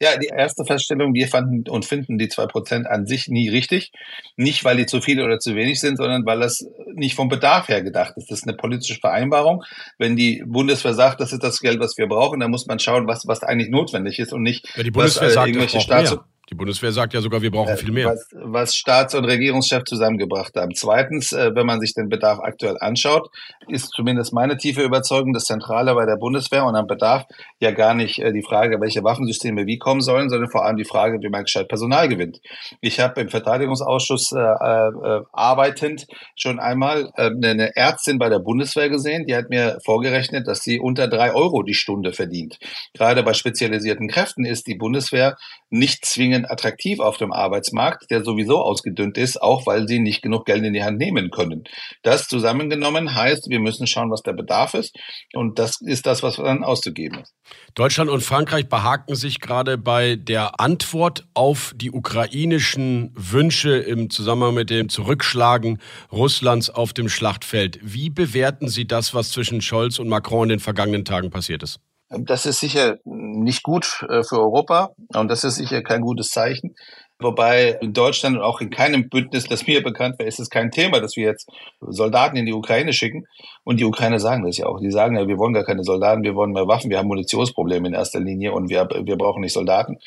Ja, 0.00 0.18
die 0.18 0.30
erste 0.36 0.64
Feststellung, 0.64 1.14
wir 1.14 1.28
fanden 1.28 1.68
und 1.70 1.84
finden 1.84 2.18
die 2.18 2.28
zwei 2.28 2.46
Prozent 2.46 2.88
an 2.88 3.06
sich 3.06 3.28
nie 3.28 3.48
richtig. 3.48 3.92
Nicht, 4.36 4.64
weil 4.64 4.76
die 4.76 4.86
zu 4.86 5.00
viele 5.00 5.24
oder 5.24 5.38
zu 5.38 5.54
wenig 5.54 5.78
sind, 5.78 5.96
sondern 5.96 6.26
weil 6.26 6.40
das 6.40 6.66
nicht 6.94 7.14
vom 7.14 7.28
Bedarf 7.28 7.68
her 7.68 7.82
gedacht 7.82 8.14
ist. 8.16 8.30
Das 8.30 8.40
ist 8.40 8.48
eine 8.48 8.56
politische 8.56 8.98
Vereinbarung. 9.00 9.64
Wenn 9.98 10.16
die 10.16 10.42
Bundeswehr 10.46 10.94
sagt, 10.94 11.20
das 11.20 11.32
ist 11.32 11.42
das 11.42 11.60
Geld, 11.60 11.80
was 11.80 11.96
wir 11.98 12.06
brauchen, 12.06 12.40
dann 12.40 12.50
muss 12.50 12.66
man 12.66 12.78
schauen, 12.78 13.06
was, 13.06 13.26
was 13.26 13.42
eigentlich 13.42 13.70
notwendig 13.70 14.18
ist 14.18 14.32
und 14.32 14.42
nicht, 14.42 14.66
ja, 14.76 14.82
die 14.82 14.90
Bundeswehr 14.90 15.26
was 15.26 15.32
äh, 15.32 15.34
sagt, 15.34 15.48
irgendwelche 15.48 15.80
Staats 15.80 16.16
die 16.50 16.54
Bundeswehr 16.56 16.92
sagt 16.92 17.14
ja 17.14 17.20
sogar, 17.20 17.40
wir 17.40 17.50
brauchen 17.50 17.70
äh, 17.70 17.76
viel 17.76 17.92
mehr. 17.92 18.08
Was, 18.08 18.28
was 18.32 18.74
Staats- 18.74 19.14
und 19.14 19.24
Regierungschef 19.24 19.84
zusammengebracht 19.84 20.54
haben. 20.56 20.74
Zweitens, 20.74 21.32
äh, 21.32 21.54
wenn 21.54 21.66
man 21.66 21.80
sich 21.80 21.94
den 21.94 22.08
Bedarf 22.08 22.40
aktuell 22.40 22.76
anschaut, 22.80 23.30
ist 23.68 23.90
zumindest 23.94 24.32
meine 24.32 24.56
tiefe 24.56 24.82
Überzeugung, 24.82 25.32
das 25.32 25.44
Zentrale 25.44 25.94
bei 25.94 26.04
der 26.04 26.16
Bundeswehr 26.16 26.64
und 26.64 26.74
am 26.74 26.86
Bedarf 26.86 27.24
ja 27.60 27.70
gar 27.70 27.94
nicht 27.94 28.18
äh, 28.18 28.32
die 28.32 28.42
Frage, 28.42 28.80
welche 28.80 29.04
Waffensysteme 29.04 29.66
wie 29.66 29.78
kommen 29.78 30.00
sollen, 30.00 30.28
sondern 30.30 30.50
vor 30.50 30.66
allem 30.66 30.76
die 30.76 30.84
Frage, 30.84 31.22
wie 31.22 31.28
man 31.28 31.44
gescheit 31.44 31.68
Personal 31.68 32.08
gewinnt. 32.08 32.40
Ich 32.80 33.00
habe 33.00 33.20
im 33.20 33.28
Verteidigungsausschuss 33.28 34.32
äh, 34.32 34.38
äh, 34.38 35.22
arbeitend 35.32 36.06
schon 36.36 36.58
einmal 36.58 37.12
äh, 37.16 37.30
eine 37.30 37.74
Ärztin 37.76 38.18
bei 38.18 38.28
der 38.28 38.40
Bundeswehr 38.40 38.90
gesehen, 38.90 39.26
die 39.26 39.36
hat 39.36 39.48
mir 39.48 39.78
vorgerechnet, 39.84 40.46
dass 40.48 40.62
sie 40.62 40.80
unter 40.80 41.08
drei 41.08 41.32
Euro 41.32 41.62
die 41.62 41.74
Stunde 41.74 42.12
verdient. 42.12 42.58
Gerade 42.92 43.22
bei 43.22 43.32
spezialisierten 43.32 44.08
Kräften 44.08 44.44
ist 44.44 44.66
die 44.66 44.74
Bundeswehr 44.74 45.36
nicht 45.70 46.04
zwingend 46.04 46.31
attraktiv 46.34 47.00
auf 47.00 47.16
dem 47.16 47.32
Arbeitsmarkt, 47.32 48.10
der 48.10 48.24
sowieso 48.24 48.60
ausgedünnt 48.60 49.18
ist, 49.18 49.40
auch 49.40 49.66
weil 49.66 49.86
sie 49.86 49.98
nicht 49.98 50.22
genug 50.22 50.46
Geld 50.46 50.64
in 50.64 50.72
die 50.72 50.82
Hand 50.82 50.98
nehmen 50.98 51.30
können. 51.30 51.64
Das 52.02 52.28
zusammengenommen 52.28 53.14
heißt, 53.14 53.48
wir 53.48 53.60
müssen 53.60 53.86
schauen, 53.86 54.10
was 54.10 54.22
der 54.22 54.32
Bedarf 54.32 54.74
ist 54.74 54.96
und 55.34 55.58
das 55.58 55.80
ist 55.80 56.06
das, 56.06 56.22
was 56.22 56.36
dann 56.36 56.64
auszugeben 56.64 57.20
ist. 57.20 57.34
Deutschland 57.74 58.10
und 58.10 58.22
Frankreich 58.22 58.68
behaken 58.68 59.14
sich 59.14 59.40
gerade 59.40 59.78
bei 59.78 60.16
der 60.16 60.60
Antwort 60.60 61.26
auf 61.34 61.72
die 61.76 61.90
ukrainischen 61.90 63.12
Wünsche 63.14 63.76
im 63.76 64.10
Zusammenhang 64.10 64.54
mit 64.54 64.70
dem 64.70 64.88
Zurückschlagen 64.88 65.78
Russlands 66.10 66.70
auf 66.70 66.92
dem 66.92 67.08
Schlachtfeld. 67.08 67.78
Wie 67.82 68.10
bewerten 68.10 68.68
Sie 68.68 68.86
das, 68.86 69.14
was 69.14 69.30
zwischen 69.30 69.60
Scholz 69.60 69.98
und 69.98 70.08
Macron 70.08 70.44
in 70.44 70.48
den 70.50 70.60
vergangenen 70.60 71.04
Tagen 71.04 71.30
passiert 71.30 71.62
ist? 71.62 71.80
Das 72.18 72.46
ist 72.46 72.60
sicher 72.60 72.98
nicht 73.04 73.62
gut 73.62 74.04
äh, 74.08 74.22
für 74.22 74.38
Europa 74.38 74.90
und 75.14 75.28
das 75.28 75.44
ist 75.44 75.56
sicher 75.56 75.82
kein 75.82 76.02
gutes 76.02 76.28
Zeichen. 76.28 76.74
Wobei 77.18 77.78
in 77.80 77.92
Deutschland 77.92 78.36
und 78.36 78.42
auch 78.42 78.60
in 78.60 78.70
keinem 78.70 79.08
Bündnis, 79.08 79.44
das 79.44 79.66
mir 79.66 79.82
bekannt 79.82 80.18
wäre, 80.18 80.28
ist 80.28 80.40
es 80.40 80.50
kein 80.50 80.70
Thema, 80.70 81.00
dass 81.00 81.16
wir 81.16 81.24
jetzt 81.24 81.48
Soldaten 81.80 82.36
in 82.36 82.46
die 82.46 82.52
Ukraine 82.52 82.92
schicken. 82.92 83.26
Und 83.64 83.78
die 83.78 83.84
Ukrainer 83.84 84.18
sagen 84.18 84.44
das 84.44 84.58
ja 84.58 84.66
auch. 84.66 84.80
Die 84.80 84.90
sagen 84.90 85.16
ja, 85.16 85.28
wir 85.28 85.38
wollen 85.38 85.54
gar 85.54 85.64
keine 85.64 85.84
Soldaten, 85.84 86.24
wir 86.24 86.34
wollen 86.34 86.52
mehr 86.52 86.66
Waffen, 86.66 86.90
wir 86.90 86.98
haben 86.98 87.06
Munitionsprobleme 87.06 87.88
in 87.88 87.94
erster 87.94 88.20
Linie 88.20 88.52
und 88.52 88.68
wir, 88.68 88.88
wir 89.04 89.16
brauchen 89.16 89.40
nicht 89.40 89.52
Soldaten. 89.52 89.98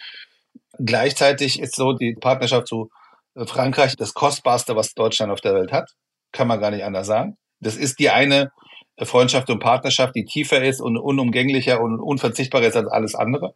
Gleichzeitig 0.78 1.60
ist 1.62 1.76
so 1.76 1.94
die 1.94 2.16
Partnerschaft 2.16 2.68
zu 2.68 2.90
Frankreich 3.46 3.96
das 3.96 4.14
kostbarste, 4.14 4.76
was 4.76 4.94
Deutschland 4.94 5.32
auf 5.32 5.42
der 5.42 5.54
Welt 5.54 5.72
hat. 5.72 5.90
Kann 6.32 6.48
man 6.48 6.60
gar 6.60 6.72
nicht 6.72 6.84
anders 6.84 7.08
sagen. 7.08 7.38
Das 7.62 7.78
ist 7.78 8.00
die 8.00 8.10
eine 8.10 8.52
Freundschaft 9.04 9.50
und 9.50 9.60
Partnerschaft, 9.60 10.16
die 10.16 10.26
tiefer 10.26 10.64
ist 10.64 10.82
und 10.82 10.98
unumgänglicher 10.98 11.82
und 11.82 12.00
unverzichtbarer 12.00 12.68
ist 12.68 12.78
als 12.78 12.88
alles 12.88 13.16
andere. 13.16 13.54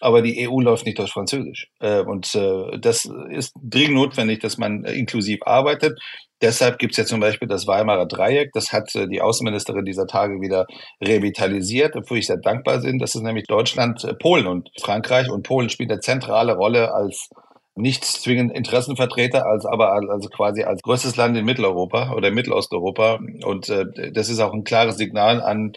Aber 0.00 0.20
die 0.20 0.48
EU 0.48 0.60
läuft 0.60 0.84
nicht 0.84 0.98
durch 0.98 1.12
Französisch. 1.12 1.68
Äh, 1.78 2.00
und 2.00 2.34
äh, 2.34 2.78
das 2.80 3.08
ist 3.30 3.54
dringend 3.62 3.94
notwendig, 3.94 4.40
dass 4.40 4.58
man 4.58 4.84
inklusiv 4.84 5.40
arbeitet. 5.44 6.00
Deshalb 6.40 6.80
gibt 6.80 6.92
es 6.92 6.96
ja 6.96 7.04
zum 7.04 7.20
Beispiel 7.20 7.46
das 7.46 7.68
Weimarer 7.68 8.06
Dreieck. 8.06 8.50
Das 8.52 8.72
hat 8.72 8.92
äh, 8.96 9.06
die 9.06 9.20
Außenministerin 9.20 9.84
dieser 9.84 10.08
Tage 10.08 10.40
wieder 10.40 10.66
revitalisiert, 11.00 11.94
wofür 11.94 12.16
ich 12.16 12.26
sehr 12.26 12.38
dankbar 12.38 12.80
bin. 12.80 12.98
Das 12.98 13.14
ist 13.14 13.22
nämlich 13.22 13.44
Deutschland, 13.46 14.04
Polen 14.18 14.48
und 14.48 14.70
Frankreich. 14.80 15.30
Und 15.30 15.46
Polen 15.46 15.68
spielt 15.68 15.92
eine 15.92 16.00
zentrale 16.00 16.56
Rolle 16.56 16.92
als 16.92 17.30
nicht 17.74 18.04
zwingend 18.04 18.52
Interessenvertreter, 18.52 19.46
als 19.46 19.64
aber 19.64 19.92
also 19.92 20.28
quasi 20.28 20.62
als 20.62 20.82
größtes 20.82 21.16
Land 21.16 21.36
in 21.36 21.44
Mitteleuropa 21.44 22.12
oder 22.12 22.30
Mittelosteuropa. 22.30 23.18
Und 23.44 23.68
äh, 23.68 24.12
das 24.12 24.28
ist 24.28 24.40
auch 24.40 24.52
ein 24.52 24.64
klares 24.64 24.96
Signal 24.96 25.40
an 25.40 25.72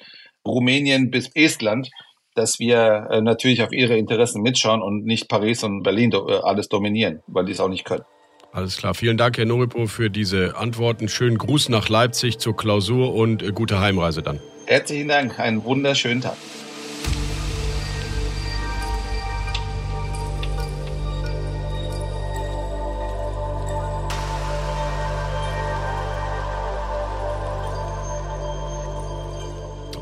Rumänien 0.45 1.09
bis 1.09 1.29
Estland, 1.33 1.89
dass 2.35 2.59
wir 2.59 3.07
äh, 3.09 3.21
natürlich 3.21 3.63
auf 3.63 3.71
ihre 3.71 3.97
Interessen 3.97 4.41
mitschauen 4.41 4.81
und 4.81 5.05
nicht 5.05 5.29
Paris 5.29 5.63
und 5.63 5.83
Berlin 5.83 6.11
do, 6.11 6.27
äh, 6.27 6.41
alles 6.43 6.67
dominieren, 6.67 7.21
weil 7.27 7.45
die 7.45 7.53
es 7.53 7.59
auch 7.59 7.69
nicht 7.69 7.85
können. 7.85 8.03
Alles 8.51 8.77
klar. 8.77 8.93
Vielen 8.93 9.17
Dank, 9.17 9.37
Herr 9.37 9.45
Noripo, 9.45 9.87
für 9.87 10.09
diese 10.09 10.55
Antworten. 10.55 11.09
Schönen 11.09 11.37
Gruß 11.37 11.69
nach 11.69 11.89
Leipzig 11.89 12.39
zur 12.39 12.55
Klausur 12.55 13.13
und 13.13 13.41
äh, 13.41 13.51
gute 13.51 13.79
Heimreise 13.79 14.21
dann. 14.21 14.39
Herzlichen 14.65 15.07
Dank. 15.07 15.39
Einen 15.39 15.63
wunderschönen 15.63 16.21
Tag. 16.21 16.37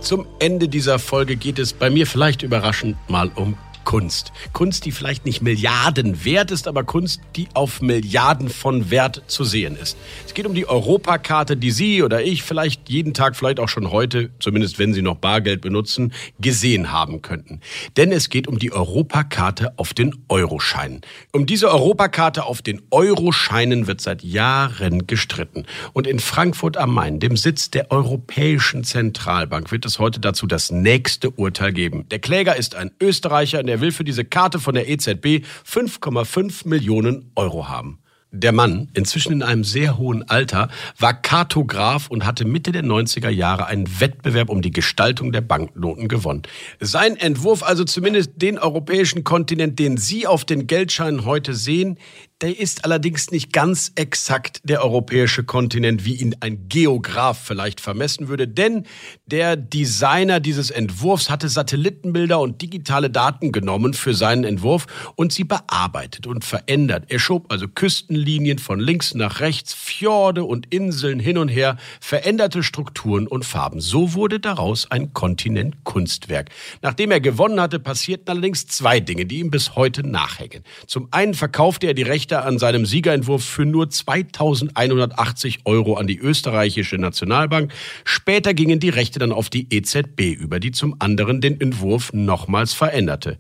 Zum 0.04 0.26
Ende 0.40 0.68
dieser 0.68 1.00
Folge 1.00 1.38
geht 1.38 1.58
es 1.60 1.72
bei 1.72 1.90
mir 1.90 2.06
vielleicht 2.06 2.44
überraschend 2.44 2.98
mal 3.10 3.32
um 3.36 3.56
Kunst. 3.84 4.32
Kunst, 4.54 4.86
die 4.86 4.92
vielleicht 4.92 5.26
nicht 5.26 5.42
Milliarden 5.42 6.26
wert 6.26 6.52
ist, 6.52 6.68
aber 6.68 6.84
Kunst, 6.84 7.22
die 7.36 7.48
auf 7.54 7.82
Milliarden 7.82 8.50
von 8.50 8.90
Wert 8.90 9.24
zu 9.28 9.44
sehen 9.44 9.76
ist. 9.76 9.98
Es 10.26 10.34
geht 10.34 10.46
um 10.46 10.54
die 10.54 10.68
Europakarte, 10.68 11.58
die 11.58 11.72
Sie 11.72 12.04
oder 12.04 12.24
ich 12.24 12.44
vielleicht 12.44 12.90
jeden 12.90 13.14
Tag, 13.14 13.36
vielleicht 13.36 13.60
auch 13.60 13.70
schon 13.70 13.92
heute, 13.92 14.30
zumindest 14.40 14.80
wenn 14.80 14.94
Sie 14.94 15.02
noch 15.02 15.18
Bargeld 15.18 15.62
benutzen, 15.62 16.14
gesehen 16.40 16.92
haben 16.92 17.22
könnten. 17.22 17.62
Denn 17.98 18.12
es 18.12 18.30
geht 18.30 18.48
um 18.48 18.60
die 18.60 18.72
Europakarte 18.72 19.74
auf 19.78 19.94
den 19.94 20.16
Euroscheinen. 20.30 21.02
Um 21.32 21.46
diese 21.46 21.70
Europakarte 21.70 22.46
auf 22.46 22.62
den 22.62 22.82
Euroscheinen 22.92 23.88
wird 23.88 24.02
seit 24.02 24.24
Jahren 24.24 25.08
gestritten. 25.08 25.66
Und 25.94 26.08
in 26.08 26.20
Frankfurt 26.20 26.78
am 26.78 26.94
Main, 26.94 27.20
dem 27.20 27.38
Sitz 27.38 27.72
der 27.72 27.92
Europäischen 27.92 28.84
Zentralbank, 28.84 29.72
wird 29.72 29.86
es 29.86 30.00
heute 30.00 30.20
dazu 30.20 30.48
das 30.48 30.72
nächste 30.72 31.30
Urteil 31.32 31.74
geben. 31.74 32.08
Der 32.10 32.20
Kläger 32.20 32.56
ist 32.56 32.76
ein 32.76 32.92
Österreicher, 33.02 33.64
der 33.64 33.73
er 33.74 33.82
will 33.82 33.92
für 33.92 34.04
diese 34.04 34.24
Karte 34.24 34.60
von 34.60 34.76
der 34.76 34.88
EZB 34.88 35.44
5,5 35.68 36.68
Millionen 36.68 37.32
Euro 37.36 37.70
haben. 37.70 37.98
Der 38.36 38.52
Mann, 38.52 38.90
inzwischen 38.94 39.32
in 39.32 39.44
einem 39.44 39.64
sehr 39.64 39.98
hohen 39.98 40.28
Alter, 40.28 40.70
war 40.98 41.14
Kartograf 41.14 42.08
und 42.08 42.26
hatte 42.26 42.46
Mitte 42.46 42.72
der 42.72 42.84
90er 42.84 43.30
Jahre 43.30 43.68
einen 43.68 44.00
Wettbewerb 44.00 44.50
um 44.50 44.64
die 44.64 44.72
Gestaltung 44.72 45.32
der 45.32 45.42
Banknoten 45.42 46.08
gewonnen. 46.08 46.42
Sein 46.80 47.16
Entwurf, 47.16 47.62
also 47.62 47.84
zumindest 47.84 48.34
den 48.42 48.58
europäischen 48.58 49.24
Kontinent, 49.24 49.78
den 49.78 49.98
Sie 49.98 50.26
auf 50.26 50.46
den 50.46 50.66
Geldscheinen 50.66 51.26
heute 51.26 51.54
sehen, 51.54 52.00
der 52.44 52.60
ist 52.60 52.84
allerdings 52.84 53.32
nicht 53.32 53.54
ganz 53.54 53.94
exakt 53.96 54.60
der 54.66 54.84
europäische 54.84 55.46
Kontinent, 55.46 56.04
wie 56.04 56.16
ihn 56.16 56.36
ein 56.42 56.68
Geograf 56.68 57.40
vielleicht 57.42 57.80
vermessen 57.80 58.28
würde, 58.28 58.50
denn 58.50 58.86
der 59.28 59.56
Designer 59.56 60.42
dieses 60.42 60.70
Entwurfs 60.70 61.30
hatte 61.30 61.48
Satellitenbilder 61.48 62.42
und 62.42 62.62
digitale 62.62 63.10
Daten 63.10 63.54
genommen 63.54 63.94
für 63.94 64.14
seinen 64.14 64.44
Entwurf 64.44 64.88
und 65.16 65.32
sie 65.32 65.46
bearbeitet 65.46 66.28
und 66.28 66.44
verändert. 66.44 67.06
Er 67.08 67.20
schob 67.20 67.50
also 67.50 67.70
Küstenlinien 67.70 68.60
von 68.60 68.78
links 68.78 69.14
nach 69.14 69.40
rechts, 69.40 69.74
Fjorde 69.74 70.44
und 70.44 70.66
Inseln 70.74 71.22
hin 71.22 71.38
und 71.38 71.48
her, 71.48 71.78
veränderte 72.02 72.62
Strukturen 72.62 73.26
und 73.26 73.46
Farben. 73.46 73.80
So 73.80 74.16
wurde 74.16 74.42
daraus 74.42 74.92
ein 74.92 75.14
Kontinent-Kunstwerk. 75.14 76.50
Nachdem 76.82 77.12
er 77.12 77.22
gewonnen 77.22 77.62
hatte, 77.62 77.80
passierten 77.80 78.28
allerdings 78.28 78.68
zwei 78.68 79.00
Dinge, 79.00 79.26
die 79.26 79.40
ihm 79.40 79.50
bis 79.50 79.78
heute 79.78 80.06
nachhängen. 80.06 80.64
Zum 80.88 81.08
einen 81.12 81.36
verkaufte 81.36 81.88
er 81.88 81.94
die 81.94 82.02
Rechte 82.02 82.33
Rechte 82.34 82.48
an 82.48 82.58
seinem 82.58 82.86
Siegerentwurf 82.86 83.44
für 83.44 83.66
nur 83.66 83.90
2180 83.90 85.62
Euro 85.66 85.96
an 85.96 86.08
die 86.08 86.18
österreichische 86.18 86.98
Nationalbank. 86.98 87.72
Später 88.06 88.54
gingen 88.56 88.80
die 88.80 88.90
Rechte 88.90 89.20
dann 89.20 89.32
auf 89.32 89.50
die 89.50 89.68
EZB 89.70 90.34
über, 90.40 90.60
die 90.60 90.72
zum 90.72 90.96
anderen 91.00 91.42
den 91.42 91.62
Entwurf 91.62 92.12
nochmals 92.14 92.74
veränderte. 92.74 93.38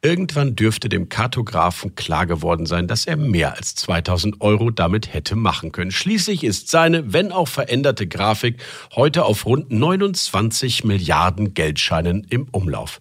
Irgendwann 0.00 0.54
dürfte 0.54 0.88
dem 0.88 1.08
Kartografen 1.08 1.96
klar 1.96 2.26
geworden 2.26 2.66
sein, 2.66 2.86
dass 2.86 3.04
er 3.04 3.16
mehr 3.16 3.56
als 3.56 3.74
2000 3.74 4.40
Euro 4.40 4.70
damit 4.70 5.12
hätte 5.12 5.34
machen 5.34 5.72
können. 5.72 5.90
Schließlich 5.90 6.44
ist 6.44 6.68
seine, 6.68 7.12
wenn 7.12 7.32
auch 7.32 7.48
veränderte 7.48 8.06
Grafik 8.06 8.62
heute 8.94 9.24
auf 9.24 9.44
rund 9.44 9.72
29 9.72 10.84
Milliarden 10.84 11.52
Geldscheinen 11.52 12.24
im 12.30 12.46
Umlauf. 12.52 13.00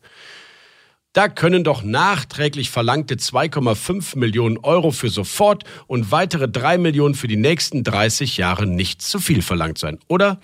Da 1.17 1.29
können 1.29 1.63
doch 1.63 1.81
nachträglich 1.81 2.69
verlangte 2.69 3.15
2,5 3.15 4.19
Millionen 4.19 4.59
Euro 4.59 4.91
für 4.91 5.09
sofort 5.09 5.63
und 5.87 6.11
weitere 6.11 6.47
3 6.47 6.77
Millionen 6.77 7.15
für 7.15 7.27
die 7.27 7.37
nächsten 7.37 7.83
30 7.83 8.37
Jahre 8.37 8.67
nicht 8.67 9.01
zu 9.01 9.17
viel 9.17 9.41
verlangt 9.41 9.79
sein, 9.79 9.97
oder? 10.07 10.39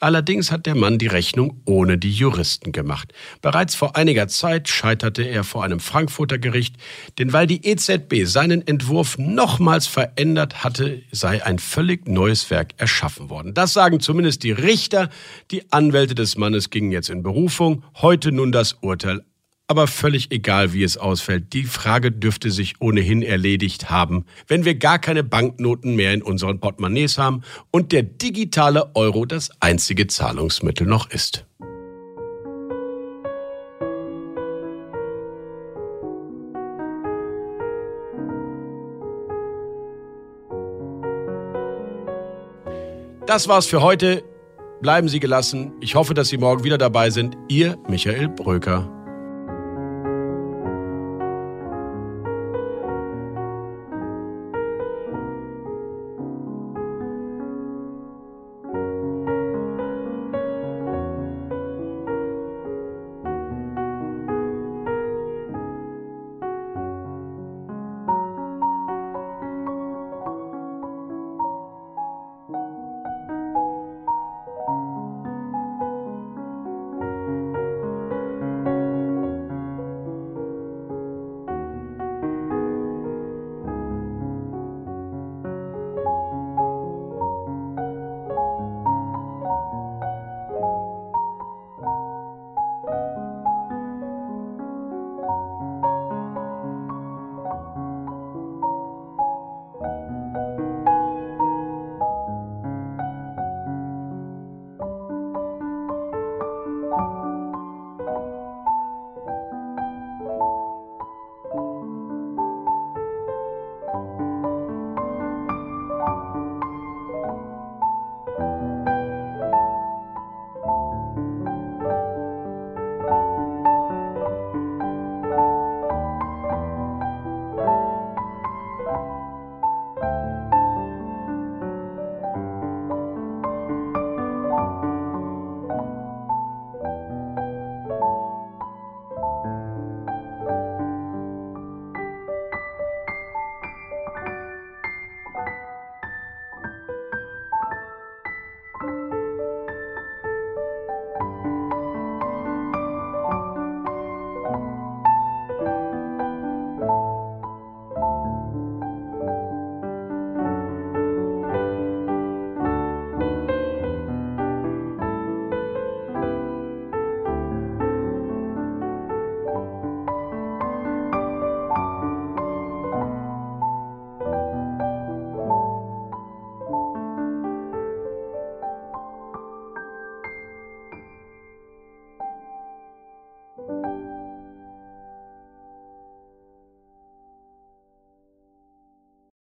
Allerdings 0.00 0.50
hat 0.50 0.66
der 0.66 0.74
Mann 0.74 0.98
die 0.98 1.06
Rechnung 1.06 1.62
ohne 1.64 1.96
die 1.96 2.10
Juristen 2.10 2.72
gemacht. 2.72 3.12
Bereits 3.40 3.76
vor 3.76 3.94
einiger 3.94 4.26
Zeit 4.26 4.68
scheiterte 4.68 5.22
er 5.22 5.44
vor 5.44 5.62
einem 5.62 5.78
Frankfurter 5.78 6.38
Gericht, 6.38 6.74
denn 7.20 7.32
weil 7.32 7.46
die 7.46 7.64
EZB 7.64 8.24
seinen 8.24 8.66
Entwurf 8.66 9.18
nochmals 9.18 9.86
verändert 9.86 10.64
hatte, 10.64 11.02
sei 11.12 11.46
ein 11.46 11.60
völlig 11.60 12.08
neues 12.08 12.50
Werk 12.50 12.70
erschaffen 12.78 13.30
worden. 13.30 13.54
Das 13.54 13.74
sagen 13.74 14.00
zumindest 14.00 14.42
die 14.42 14.50
Richter. 14.50 15.08
Die 15.52 15.70
Anwälte 15.70 16.16
des 16.16 16.36
Mannes 16.36 16.70
gingen 16.70 16.90
jetzt 16.90 17.10
in 17.10 17.22
Berufung. 17.22 17.84
Heute 17.94 18.32
nun 18.32 18.50
das 18.50 18.72
Urteil 18.80 19.22
aber 19.68 19.86
völlig 19.86 20.30
egal, 20.30 20.72
wie 20.72 20.84
es 20.84 20.96
ausfällt, 20.96 21.52
die 21.52 21.64
Frage 21.64 22.12
dürfte 22.12 22.50
sich 22.50 22.74
ohnehin 22.80 23.22
erledigt 23.22 23.90
haben, 23.90 24.24
wenn 24.46 24.64
wir 24.64 24.76
gar 24.76 24.98
keine 24.98 25.24
Banknoten 25.24 25.96
mehr 25.96 26.14
in 26.14 26.22
unseren 26.22 26.60
Portemonnaies 26.60 27.18
haben 27.18 27.42
und 27.70 27.92
der 27.92 28.02
digitale 28.02 28.94
Euro 28.94 29.26
das 29.26 29.50
einzige 29.60 30.06
Zahlungsmittel 30.06 30.86
noch 30.86 31.10
ist. 31.10 31.44
Das 43.26 43.48
war's 43.48 43.66
für 43.66 43.82
heute. 43.82 44.22
Bleiben 44.80 45.08
Sie 45.08 45.18
gelassen. 45.18 45.72
Ich 45.80 45.96
hoffe, 45.96 46.14
dass 46.14 46.28
Sie 46.28 46.38
morgen 46.38 46.62
wieder 46.62 46.78
dabei 46.78 47.10
sind. 47.10 47.36
Ihr 47.48 47.76
Michael 47.88 48.28
Bröker. 48.28 48.95